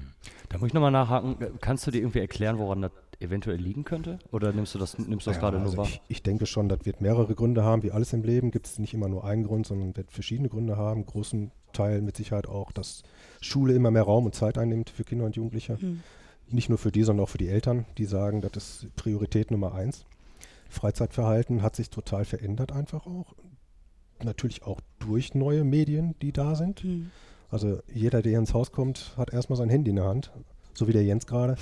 Da 0.49 0.57
muss 0.57 0.67
ich 0.67 0.73
nochmal 0.73 0.91
nachhaken. 0.91 1.41
Äh, 1.41 1.51
Kannst 1.61 1.87
du 1.87 1.91
dir 1.91 1.99
irgendwie 2.01 2.19
erklären, 2.19 2.57
woran 2.57 2.81
das 2.81 2.91
eventuell 3.21 3.57
liegen 3.57 3.83
könnte? 3.83 4.19
Oder 4.31 4.51
nimmst 4.53 4.75
du 4.75 4.79
das, 4.79 4.97
nimmst 4.97 5.25
du 5.25 5.31
das 5.31 5.37
Ja, 5.37 5.41
gerade 5.41 5.59
also 5.59 5.75
nur 5.75 5.77
wahr? 5.77 5.87
ich, 5.87 6.01
ich 6.07 6.23
denke 6.23 6.45
schon, 6.45 6.69
das 6.69 6.85
wird 6.85 7.01
mehrere 7.01 7.33
Gründe 7.35 7.63
haben, 7.63 7.83
wie 7.83 7.91
alles 7.91 8.13
im 8.13 8.23
Leben. 8.23 8.51
Gibt 8.51 8.67
es 8.67 8.79
nicht 8.79 8.93
immer 8.93 9.07
nur 9.07 9.23
einen 9.25 9.43
Grund, 9.43 9.67
sondern 9.67 9.95
wird 9.95 10.11
verschiedene 10.11 10.49
Gründe 10.49 10.77
haben. 10.77 11.05
Großen 11.05 11.51
Teil 11.73 12.01
mit 12.01 12.17
Sicherheit 12.17 12.47
auch, 12.47 12.71
dass 12.71 13.03
Schule 13.41 13.73
immer 13.73 13.91
mehr 13.91 14.03
Raum 14.03 14.25
und 14.25 14.35
Zeit 14.35 14.57
einnimmt 14.57 14.89
für 14.89 15.03
Kinder 15.03 15.25
und 15.25 15.35
Jugendliche. 15.35 15.79
Hm. 15.79 16.01
Nicht 16.49 16.69
nur 16.69 16.77
für 16.77 16.91
die, 16.91 17.03
sondern 17.03 17.23
auch 17.23 17.29
für 17.29 17.37
die 17.37 17.47
Eltern, 17.47 17.85
die 17.97 18.05
sagen, 18.05 18.41
das 18.41 18.51
ist 18.83 18.95
Priorität 18.95 19.51
Nummer 19.51 19.73
eins. 19.73 20.05
Freizeitverhalten 20.69 21.61
hat 21.61 21.75
sich 21.75 21.89
total 21.89 22.25
verändert 22.25 22.71
einfach 22.71 23.05
auch. 23.05 23.35
Natürlich 24.23 24.63
auch 24.63 24.79
durch 24.99 25.33
neue 25.33 25.63
Medien, 25.63 26.15
die 26.21 26.31
da 26.31 26.55
sind. 26.55 26.81
Hm. 26.81 27.11
Also 27.49 27.79
jeder, 27.93 28.21
der 28.21 28.31
hier 28.31 28.39
ins 28.39 28.53
Haus 28.53 28.71
kommt, 28.71 29.13
hat 29.17 29.33
erstmal 29.33 29.57
sein 29.57 29.69
Handy 29.69 29.89
in 29.89 29.97
der 29.97 30.05
Hand. 30.05 30.31
So 30.73 30.87
wie 30.87 30.93
der 30.93 31.03
Jens 31.03 31.27
gerade. 31.27 31.57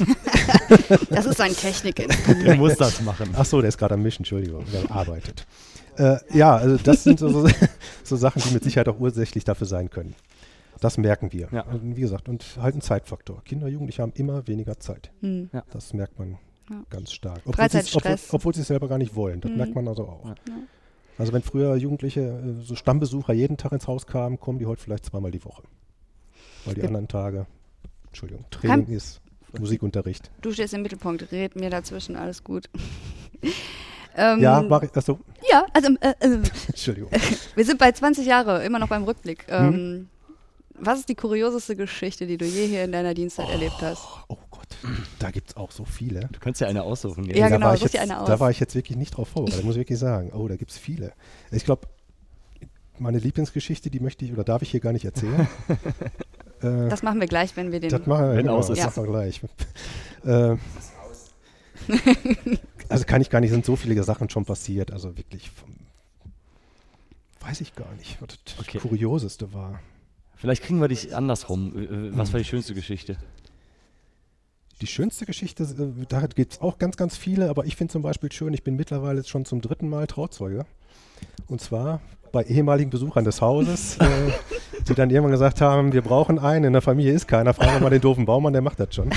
Das 1.10 1.26
ist 1.26 1.40
ein 1.40 1.54
Technik. 1.54 1.96
Du 2.44 2.54
musst 2.56 2.80
das 2.80 3.00
machen. 3.02 3.30
Ach 3.34 3.44
so, 3.44 3.60
der 3.60 3.68
ist 3.68 3.78
gerade 3.78 3.94
am 3.94 4.02
Mischen, 4.02 4.20
Entschuldigung, 4.20 4.64
der 4.72 4.90
arbeitet. 4.90 5.46
Äh, 5.96 6.16
ja, 6.36 6.56
also 6.56 6.76
das 6.76 7.04
sind 7.04 7.18
so, 7.18 7.28
so, 7.28 7.48
so 8.04 8.16
Sachen, 8.16 8.42
die 8.42 8.52
mit 8.52 8.64
Sicherheit 8.64 8.88
auch 8.88 9.00
ursächlich 9.00 9.44
dafür 9.44 9.66
sein 9.66 9.90
können. 9.90 10.14
Das 10.80 10.98
merken 10.98 11.32
wir. 11.32 11.48
Ja. 11.52 11.62
Und 11.62 11.96
wie 11.96 12.00
gesagt, 12.02 12.28
und 12.28 12.44
halt 12.60 12.74
ein 12.74 12.82
Zeitfaktor. 12.82 13.42
Kinder, 13.44 13.66
Jugendliche 13.68 14.02
haben 14.02 14.12
immer 14.14 14.46
weniger 14.46 14.78
Zeit. 14.78 15.10
Hm. 15.20 15.48
Das 15.72 15.94
merkt 15.94 16.18
man 16.18 16.36
Ja. 16.68 16.82
ganz 16.90 17.12
stark. 17.12 17.40
Obwohl 17.46 17.70
sie 17.70 17.78
es- 17.78 17.96
obwohl, 17.96 18.16
obwohl 18.32 18.54
sie 18.54 18.60
es 18.60 18.66
selber 18.66 18.88
gar 18.88 18.98
nicht 18.98 19.14
wollen. 19.14 19.40
Das 19.40 19.50
Mhm. 19.50 19.56
merkt 19.56 19.74
man 19.74 19.88
also 19.88 20.06
auch. 20.06 20.24
Ja. 20.26 20.34
Ja. 20.48 20.54
Also 21.18 21.32
wenn 21.32 21.42
früher 21.42 21.76
Jugendliche, 21.76 22.20
äh, 22.20 22.62
so 22.62 22.74
Stammbesucher 22.74 23.32
jeden 23.32 23.56
Tag 23.56 23.72
ins 23.72 23.86
Haus 23.86 24.06
kamen, 24.06 24.38
kommen 24.38 24.58
die 24.58 24.66
heute 24.66 24.82
vielleicht 24.82 25.06
zweimal 25.06 25.30
die 25.30 25.42
Woche. 25.46 25.62
Weil 26.66 26.74
die 26.74 26.80
Ja. 26.82 26.88
anderen 26.88 27.08
Tage, 27.08 27.46
Entschuldigung, 28.08 28.44
Training 28.50 28.88
ist 28.88 29.22
Musikunterricht. 29.58 30.30
Du 30.40 30.52
stehst 30.52 30.74
im 30.74 30.82
Mittelpunkt, 30.82 31.30
red 31.32 31.56
mir 31.56 31.70
dazwischen, 31.70 32.16
alles 32.16 32.44
gut. 32.44 32.68
ähm, 34.16 34.40
Ja, 34.40 34.62
mach 34.62 34.82
ich, 34.82 34.94
achso, 34.94 35.18
Ja, 35.50 35.66
also 35.72 35.88
äh, 36.00 36.14
äh, 36.20 36.40
Entschuldigung. 36.68 37.10
wir 37.54 37.64
sind 37.64 37.78
bei 37.78 37.92
20 37.92 38.26
Jahre, 38.26 38.64
immer 38.64 38.78
noch 38.78 38.88
beim 38.88 39.04
Rückblick. 39.04 39.46
Mhm. 39.48 39.54
Ähm, 39.54 40.08
Was 40.78 41.00
ist 41.00 41.08
die 41.08 41.14
kurioseste 41.14 41.76
Geschichte, 41.76 42.26
die 42.26 42.36
du 42.36 42.44
je 42.44 42.66
hier 42.66 42.84
in 42.84 42.92
deiner 42.92 43.14
Dienstzeit 43.14 43.48
erlebt 43.48 43.80
hast? 43.80 44.02
Oh 44.28 44.38
Gott, 44.50 44.68
da 45.18 45.30
gibt 45.30 45.50
es 45.50 45.56
auch 45.56 45.70
so 45.70 45.84
viele. 45.84 46.28
Du 46.32 46.40
kannst 46.40 46.60
ja 46.60 46.68
eine 46.68 46.82
aussuchen. 46.82 47.24
Ja, 47.24 47.48
da 47.48 47.56
genau, 47.56 47.66
war 47.66 47.76
jetzt, 47.76 47.94
dir 47.94 48.00
eine 48.00 48.20
aus. 48.20 48.28
Da 48.28 48.40
war 48.40 48.50
ich 48.50 48.60
jetzt 48.60 48.74
wirklich 48.74 48.96
nicht 48.96 49.16
drauf 49.16 49.28
vorbereitet, 49.28 49.64
muss 49.64 49.76
ich 49.76 49.80
wirklich 49.80 49.98
sagen. 49.98 50.32
Oh, 50.32 50.48
da 50.48 50.56
gibt 50.56 50.70
es 50.70 50.78
viele. 50.78 51.12
Ich 51.50 51.64
glaube, 51.64 51.88
meine 52.98 53.18
Lieblingsgeschichte, 53.18 53.90
die 53.90 54.00
möchte 54.00 54.24
ich 54.24 54.32
oder 54.32 54.44
darf 54.44 54.62
ich 54.62 54.70
hier 54.70 54.80
gar 54.80 54.92
nicht 54.92 55.04
erzählen. 55.04 55.46
Äh, 56.62 56.88
das 56.88 57.02
machen 57.02 57.20
wir 57.20 57.26
gleich, 57.26 57.56
wenn 57.56 57.72
wir 57.72 57.80
den. 57.80 57.90
Das 57.90 58.06
machen 58.06 58.28
wir, 58.28 58.36
genau, 58.36 58.56
aus 58.56 58.70
ist. 58.70 58.78
Das 58.78 58.96
machen 58.96 59.06
wir 59.06 59.12
gleich. 59.12 59.40
äh, 60.24 60.56
also 62.88 63.04
kann 63.04 63.20
ich 63.20 63.30
gar 63.30 63.40
nicht, 63.40 63.50
sind 63.50 63.64
so 63.64 63.76
viele 63.76 64.02
Sachen 64.02 64.30
schon 64.30 64.44
passiert. 64.44 64.92
Also 64.92 65.16
wirklich, 65.16 65.50
vom, 65.50 65.74
weiß 67.40 67.60
ich 67.60 67.74
gar 67.74 67.92
nicht, 67.94 68.20
was 68.20 68.38
das 68.44 68.58
okay. 68.58 68.78
Kurioseste 68.78 69.52
war. 69.52 69.80
Vielleicht 70.34 70.62
kriegen 70.62 70.80
wir 70.80 70.88
dich 70.88 71.14
andersrum. 71.14 71.72
Was 72.12 72.32
war 72.32 72.38
die 72.38 72.44
schönste 72.44 72.74
Geschichte? 72.74 73.16
Die 74.82 74.86
schönste 74.86 75.24
Geschichte, 75.24 75.62
äh, 75.62 76.06
da 76.06 76.26
gibt 76.26 76.52
es 76.52 76.60
auch 76.60 76.78
ganz, 76.78 76.98
ganz 76.98 77.16
viele, 77.16 77.48
aber 77.48 77.64
ich 77.64 77.76
finde 77.76 77.92
zum 77.92 78.02
Beispiel 78.02 78.30
schön, 78.30 78.52
ich 78.52 78.62
bin 78.62 78.76
mittlerweile 78.76 79.24
schon 79.24 79.46
zum 79.46 79.62
dritten 79.62 79.88
Mal 79.88 80.06
Trauzeuge. 80.06 80.66
Und 81.46 81.62
zwar 81.62 82.02
bei 82.36 82.42
ehemaligen 82.42 82.90
Besuchern 82.90 83.24
des 83.24 83.40
Hauses, 83.40 83.96
äh, 83.96 84.04
die 84.86 84.92
dann 84.92 85.08
irgendwann 85.08 85.32
gesagt 85.32 85.62
haben, 85.62 85.94
wir 85.94 86.02
brauchen 86.02 86.38
einen, 86.38 86.64
in 86.64 86.72
der 86.74 86.82
Familie 86.82 87.12
ist 87.12 87.26
keiner, 87.26 87.54
fragen 87.54 87.72
wir 87.72 87.80
mal 87.80 87.88
den 87.88 88.02
doofen 88.02 88.26
Baumann, 88.26 88.52
der 88.52 88.60
macht 88.60 88.78
das 88.78 88.94
schon. 88.94 89.08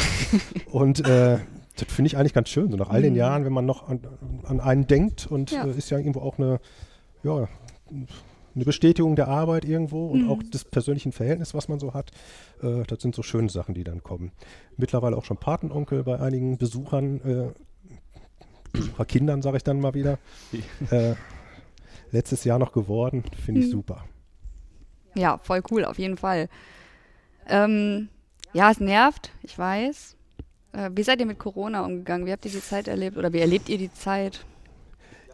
Und 0.71 1.05
äh, 1.05 1.37
das 1.75 1.93
finde 1.93 2.07
ich 2.07 2.15
eigentlich 2.15 2.33
ganz 2.33 2.47
schön, 2.47 2.71
so 2.71 2.77
nach 2.77 2.89
all 2.89 3.01
den 3.01 3.11
mhm. 3.11 3.19
Jahren, 3.19 3.43
wenn 3.43 3.51
man 3.51 3.65
noch 3.65 3.89
an, 3.89 3.99
an 4.43 4.61
einen 4.61 4.87
denkt 4.87 5.27
und 5.29 5.51
ja. 5.51 5.65
Äh, 5.65 5.71
ist 5.71 5.89
ja 5.89 5.97
irgendwo 5.97 6.21
auch 6.21 6.37
eine, 6.37 6.61
ja, 7.23 7.49
eine 8.55 8.65
Bestätigung 8.65 9.17
der 9.17 9.27
Arbeit 9.27 9.65
irgendwo 9.65 10.07
und 10.07 10.23
mhm. 10.23 10.29
auch 10.31 10.41
des 10.41 10.63
persönlichen 10.63 11.11
Verhältnisses, 11.11 11.53
was 11.53 11.67
man 11.67 11.77
so 11.77 11.93
hat. 11.93 12.11
Äh, 12.63 12.83
das 12.87 13.01
sind 13.01 13.15
so 13.15 13.21
schöne 13.21 13.49
Sachen, 13.49 13.73
die 13.73 13.83
dann 13.83 14.01
kommen. 14.01 14.31
Mittlerweile 14.77 15.17
auch 15.17 15.25
schon 15.25 15.35
Patenonkel 15.35 16.03
bei 16.03 16.21
einigen 16.21 16.57
Besuchern, 16.57 17.19
äh, 17.25 19.03
Kindern, 19.07 19.41
sage 19.41 19.57
ich 19.57 19.63
dann 19.63 19.81
mal 19.81 19.93
wieder. 19.93 20.19
äh, 20.89 21.15
letztes 22.11 22.43
Jahr 22.43 22.59
noch 22.59 22.71
geworden, 22.71 23.23
finde 23.43 23.61
ich 23.61 23.67
mhm. 23.67 23.71
super. 23.71 24.05
Ja, 25.15 25.37
voll 25.39 25.61
cool, 25.71 25.85
auf 25.85 25.97
jeden 25.97 26.17
Fall. 26.17 26.49
Ähm, 27.47 28.09
ja, 28.53 28.71
es 28.71 28.79
nervt, 28.79 29.31
ich 29.43 29.57
weiß. 29.57 30.15
Äh, 30.73 30.89
wie 30.93 31.03
seid 31.03 31.19
ihr 31.19 31.25
mit 31.25 31.39
Corona 31.39 31.83
umgegangen? 31.83 32.25
Wie 32.25 32.31
habt 32.31 32.45
ihr 32.45 32.51
die 32.51 32.61
Zeit 32.61 32.87
erlebt 32.87 33.17
oder 33.17 33.33
wie 33.33 33.39
erlebt 33.39 33.69
ihr 33.69 33.77
die 33.77 33.91
Zeit? 33.91 34.45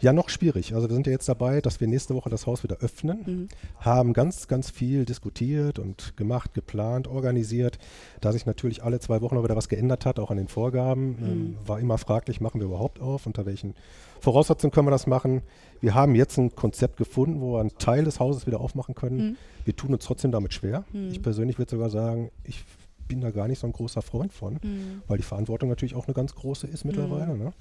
Ja, 0.02 0.14
noch 0.14 0.30
schwierig. 0.30 0.74
Also 0.74 0.90
wir 0.90 0.94
sind 0.94 1.08
ja 1.08 1.14
jetzt 1.14 1.28
dabei, 1.30 1.62
dass 1.62 1.80
wir 1.80 1.88
nächste 1.88 2.16
Woche 2.16 2.30
das 2.30 2.46
Haus 2.46 2.64
wieder 2.64 2.78
öffnen, 2.78 3.24
mhm. 3.26 3.48
haben 3.80 4.14
ganz, 4.14 4.48
ganz 4.48 4.70
viel 4.70 5.06
diskutiert 5.06 5.80
und 5.80 6.18
gemacht, 6.18 6.54
geplant, 6.54 7.08
organisiert. 7.08 7.78
Da 8.22 8.32
sich 8.32 8.46
natürlich 8.46 8.84
alle 8.84 9.00
zwei 9.00 9.22
Wochen 9.22 9.42
wieder 9.42 9.56
was 9.56 9.70
geändert 9.70 10.06
hat, 10.06 10.20
auch 10.20 10.32
an 10.32 10.38
den 10.38 10.48
Vorgaben, 10.48 11.08
mhm. 11.08 11.26
ähm, 11.26 11.58
war 11.66 11.80
immer 11.80 11.98
fraglich, 11.98 12.42
machen 12.42 12.60
wir 12.60 12.68
überhaupt 12.68 13.00
auf, 13.00 13.26
unter 13.26 13.46
welchen 13.46 13.74
Voraussetzungen 14.20 14.72
können 14.72 14.88
wir 14.88 14.92
das 14.92 15.08
machen. 15.08 15.42
Wir 15.82 15.94
haben 15.94 16.16
jetzt 16.16 16.38
ein 16.38 16.56
Konzept 16.56 16.98
gefunden, 16.98 17.42
wo 17.42 17.54
wir 17.54 17.60
einen 17.60 17.78
Teil 17.78 18.06
des 18.06 18.20
Hauses 18.20 18.48
wieder 18.48 18.60
aufmachen 18.60 18.96
können. 18.96 19.18
Mhm. 19.18 19.38
Wir 19.66 19.76
tun 19.76 19.94
uns 19.94 20.06
trotzdem 20.06 20.32
damit 20.32 20.54
schwer. 20.54 20.84
Mhm. 20.94 21.10
Ich 21.10 21.22
persönlich 21.22 21.58
würde 21.58 21.72
sogar 21.72 21.90
sagen, 21.90 22.32
ich 22.44 22.64
bin 23.08 23.22
da 23.22 23.32
gar 23.32 23.48
nicht 23.48 23.60
so 23.60 23.68
ein 23.68 23.74
großer 23.74 24.02
Freund 24.02 24.34
von, 24.34 24.54
mhm. 24.54 25.02
weil 25.08 25.18
die 25.18 25.24
Verantwortung 25.24 25.70
natürlich 25.70 25.96
auch 25.96 26.08
eine 26.08 26.14
ganz 26.14 26.34
große 26.36 26.68
ist 26.68 26.86
mittlerweile. 26.86 27.34
Mhm. 27.34 27.44
Ne? 27.44 27.54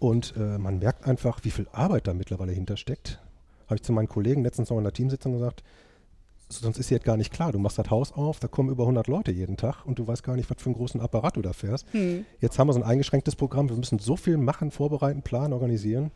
Und 0.00 0.34
äh, 0.36 0.58
man 0.58 0.80
merkt 0.80 1.06
einfach, 1.06 1.40
wie 1.44 1.50
viel 1.50 1.68
Arbeit 1.72 2.08
da 2.08 2.14
mittlerweile 2.14 2.52
hintersteckt. 2.52 3.20
Habe 3.66 3.76
ich 3.76 3.82
zu 3.82 3.92
meinen 3.92 4.08
Kollegen 4.08 4.42
letztens 4.42 4.70
noch 4.70 4.78
in 4.78 4.82
der 4.84 4.92
Teamsitzung 4.92 5.34
gesagt, 5.34 5.62
sonst 6.48 6.78
ist 6.78 6.90
jetzt 6.90 7.04
gar 7.04 7.16
nicht 7.16 7.32
klar. 7.32 7.52
Du 7.52 7.60
machst 7.60 7.78
das 7.78 7.90
Haus 7.90 8.12
auf, 8.12 8.40
da 8.40 8.48
kommen 8.48 8.70
über 8.70 8.82
100 8.84 9.06
Leute 9.06 9.30
jeden 9.30 9.56
Tag 9.56 9.84
und 9.84 9.98
du 9.98 10.06
weißt 10.06 10.24
gar 10.24 10.34
nicht, 10.34 10.50
was 10.50 10.60
für 10.60 10.66
einen 10.66 10.74
großen 10.74 11.00
Apparat 11.00 11.36
du 11.36 11.42
da 11.42 11.52
fährst. 11.52 11.86
Hm. 11.92 12.24
Jetzt 12.40 12.58
haben 12.58 12.66
wir 12.66 12.72
so 12.72 12.80
ein 12.80 12.86
eingeschränktes 12.86 13.36
Programm. 13.36 13.68
Wir 13.68 13.76
müssen 13.76 14.00
so 14.00 14.16
viel 14.16 14.38
machen, 14.38 14.72
vorbereiten, 14.72 15.22
planen, 15.22 15.52
organisieren 15.52 16.10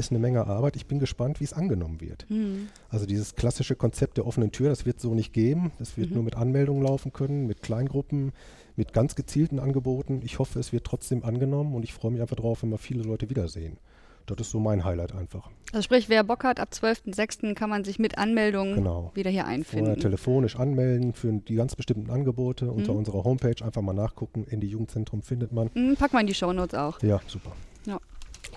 ist 0.00 0.10
eine 0.10 0.18
Menge 0.18 0.46
Arbeit. 0.46 0.76
Ich 0.76 0.86
bin 0.86 0.98
gespannt, 0.98 1.40
wie 1.40 1.44
es 1.44 1.52
angenommen 1.52 2.00
wird. 2.00 2.26
Mhm. 2.28 2.68
Also 2.88 3.06
dieses 3.06 3.36
klassische 3.36 3.76
Konzept 3.76 4.16
der 4.16 4.26
offenen 4.26 4.50
Tür, 4.50 4.68
das 4.68 4.86
wird 4.86 5.00
so 5.00 5.14
nicht 5.14 5.32
geben. 5.32 5.70
Das 5.78 5.96
wird 5.96 6.10
mhm. 6.10 6.14
nur 6.16 6.24
mit 6.24 6.36
Anmeldungen 6.36 6.82
laufen 6.82 7.12
können, 7.12 7.46
mit 7.46 7.62
Kleingruppen, 7.62 8.32
mit 8.76 8.92
ganz 8.92 9.14
gezielten 9.14 9.60
Angeboten. 9.60 10.22
Ich 10.24 10.38
hoffe, 10.38 10.58
es 10.58 10.72
wird 10.72 10.84
trotzdem 10.84 11.24
angenommen 11.24 11.74
und 11.74 11.84
ich 11.84 11.92
freue 11.92 12.10
mich 12.10 12.20
einfach 12.20 12.36
drauf, 12.36 12.62
wenn 12.62 12.70
wir 12.70 12.78
viele 12.78 13.02
Leute 13.02 13.30
wiedersehen. 13.30 13.78
Das 14.26 14.38
ist 14.38 14.50
so 14.50 14.60
mein 14.60 14.84
Highlight 14.84 15.14
einfach. 15.14 15.50
Also 15.72 15.82
sprich, 15.82 16.08
wer 16.08 16.22
Bock 16.22 16.44
hat, 16.44 16.60
ab 16.60 16.68
12.06. 16.72 17.54
kann 17.54 17.68
man 17.68 17.84
sich 17.84 17.98
mit 17.98 18.16
Anmeldung 18.16 18.74
genau. 18.74 19.10
wieder 19.14 19.30
hier 19.30 19.46
einfinden. 19.46 19.86
Vorher 19.86 20.00
telefonisch 20.00 20.56
anmelden 20.56 21.12
für 21.12 21.32
die 21.32 21.54
ganz 21.54 21.74
bestimmten 21.74 22.10
Angebote. 22.10 22.66
Mhm. 22.66 22.70
Unter 22.70 22.92
unserer 22.94 23.24
Homepage 23.24 23.64
einfach 23.64 23.82
mal 23.82 23.92
nachgucken. 23.92 24.46
In 24.48 24.60
die 24.60 24.68
Jugendzentrum 24.68 25.22
findet 25.22 25.52
man. 25.52 25.70
Mhm, 25.74 25.96
pack 25.96 26.12
mal 26.12 26.20
in 26.20 26.26
die 26.26 26.34
Shownotes 26.34 26.74
auch. 26.74 27.02
Ja, 27.02 27.20
super. 27.26 27.52
Ja 27.86 27.98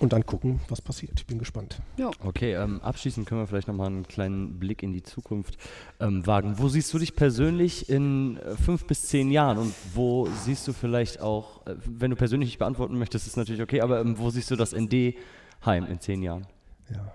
und 0.00 0.12
dann 0.12 0.26
gucken, 0.26 0.60
was 0.68 0.80
passiert. 0.80 1.12
Ich 1.16 1.26
bin 1.26 1.38
gespannt. 1.38 1.80
Ja. 1.96 2.10
Okay, 2.24 2.54
ähm, 2.54 2.80
abschließend 2.82 3.28
können 3.28 3.40
wir 3.40 3.46
vielleicht 3.46 3.68
nochmal 3.68 3.86
einen 3.88 4.06
kleinen 4.06 4.58
Blick 4.58 4.82
in 4.82 4.92
die 4.92 5.02
Zukunft 5.02 5.56
ähm, 6.00 6.26
wagen. 6.26 6.58
Wo 6.58 6.68
siehst 6.68 6.92
du 6.92 6.98
dich 6.98 7.14
persönlich 7.14 7.88
in 7.88 8.38
äh, 8.38 8.56
fünf 8.56 8.86
bis 8.86 9.02
zehn 9.02 9.30
Jahren 9.30 9.58
und 9.58 9.74
wo 9.94 10.28
siehst 10.44 10.66
du 10.66 10.72
vielleicht 10.72 11.20
auch, 11.20 11.66
äh, 11.66 11.76
wenn 11.84 12.10
du 12.10 12.16
persönlich 12.16 12.48
nicht 12.48 12.58
beantworten 12.58 12.98
möchtest, 12.98 13.26
ist 13.26 13.36
natürlich 13.36 13.62
okay, 13.62 13.80
aber 13.80 14.00
ähm, 14.00 14.18
wo 14.18 14.30
siehst 14.30 14.50
du 14.50 14.56
das 14.56 14.72
ND-Heim 14.74 15.86
in 15.86 16.00
zehn 16.00 16.22
Jahren? 16.22 16.46
Ja, 16.92 17.12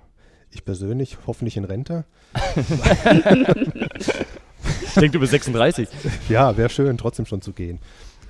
ich 0.51 0.63
persönlich 0.65 1.17
hoffentlich 1.27 1.57
in 1.57 1.65
Rente. 1.65 2.05
ich 4.83 4.93
denke, 4.93 5.11
du 5.11 5.19
bist 5.19 5.31
36. 5.31 5.87
Ja, 6.29 6.55
wäre 6.57 6.69
schön, 6.69 6.97
trotzdem 6.97 7.25
schon 7.25 7.41
zu 7.41 7.53
gehen. 7.53 7.79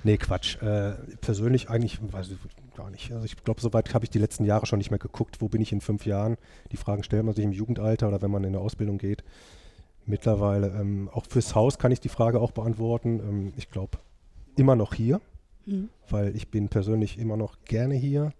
Nee, 0.04 0.18
Quatsch. 0.18 0.62
Äh, 0.62 0.94
persönlich 1.22 1.70
eigentlich, 1.70 2.00
weiß 2.02 2.30
ich 2.30 2.38
gar 2.76 2.90
nicht. 2.90 3.12
Also 3.12 3.26
ich 3.26 3.36
glaube, 3.44 3.60
soweit 3.60 3.94
habe 3.94 4.06
ich 4.06 4.10
die 4.10 4.20
letzten 4.20 4.46
Jahre 4.46 4.66
schon 4.66 4.78
nicht 4.78 4.90
mehr 4.90 5.00
geguckt, 5.00 5.42
wo 5.42 5.50
bin 5.50 5.62
ich 5.62 5.72
in 5.72 5.82
fünf 5.82 6.06
Jahren. 6.06 6.38
Die 6.72 6.78
Fragen 6.78 7.04
stellt 7.04 7.26
man 7.26 7.36
sich 7.36 7.44
im 7.44 7.52
Jugendalter 7.52 8.08
oder 8.08 8.22
wenn 8.22 8.32
man 8.32 8.44
in 8.46 8.54
der 8.54 8.62
Ausbildung 8.62 8.98
geht. 8.98 9.24
Mittlerweile, 10.06 10.70
ähm, 10.70 11.10
auch 11.12 11.26
fürs 11.28 11.56
Haus 11.56 11.78
kann 11.78 11.92
ich 11.92 12.00
die 12.00 12.10
Frage 12.10 12.40
auch 12.40 12.52
beantworten. 12.52 13.20
Ähm, 13.20 13.54
ich 13.58 13.70
glaube, 13.70 13.98
immer 14.56 14.76
noch 14.76 14.94
hier, 14.94 15.20
mhm. 15.66 15.90
weil 16.10 16.36
ich 16.36 16.50
bin 16.50 16.70
persönlich 16.70 17.20
immer 17.20 17.38
noch 17.38 17.58
gerne 17.66 17.96
hier. 17.96 18.32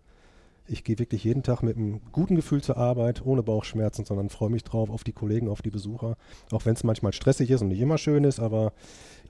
Ich 0.72 0.84
gehe 0.84 1.00
wirklich 1.00 1.24
jeden 1.24 1.42
Tag 1.42 1.64
mit 1.64 1.78
einem 1.78 2.00
guten 2.12 2.36
Gefühl 2.36 2.62
zur 2.62 2.78
Arbeit, 2.78 3.26
ohne 3.26 3.42
Bauchschmerzen, 3.42 4.06
sondern 4.06 4.30
freue 4.30 4.52
mich 4.52 4.64
drauf 4.64 4.90
auf 4.90 5.04
die 5.04 5.14
Kollegen, 5.14 5.50
auf 5.50 5.64
die 5.64 5.72
Besucher. 5.72 6.16
Auch 6.52 6.66
wenn 6.66 6.76
es 6.76 6.84
manchmal 6.84 7.12
stressig 7.12 7.50
ist 7.50 7.62
und 7.62 7.70
nicht 7.70 7.82
immer 7.82 7.98
schön 7.98 8.24
ist, 8.24 8.40
aber 8.40 8.74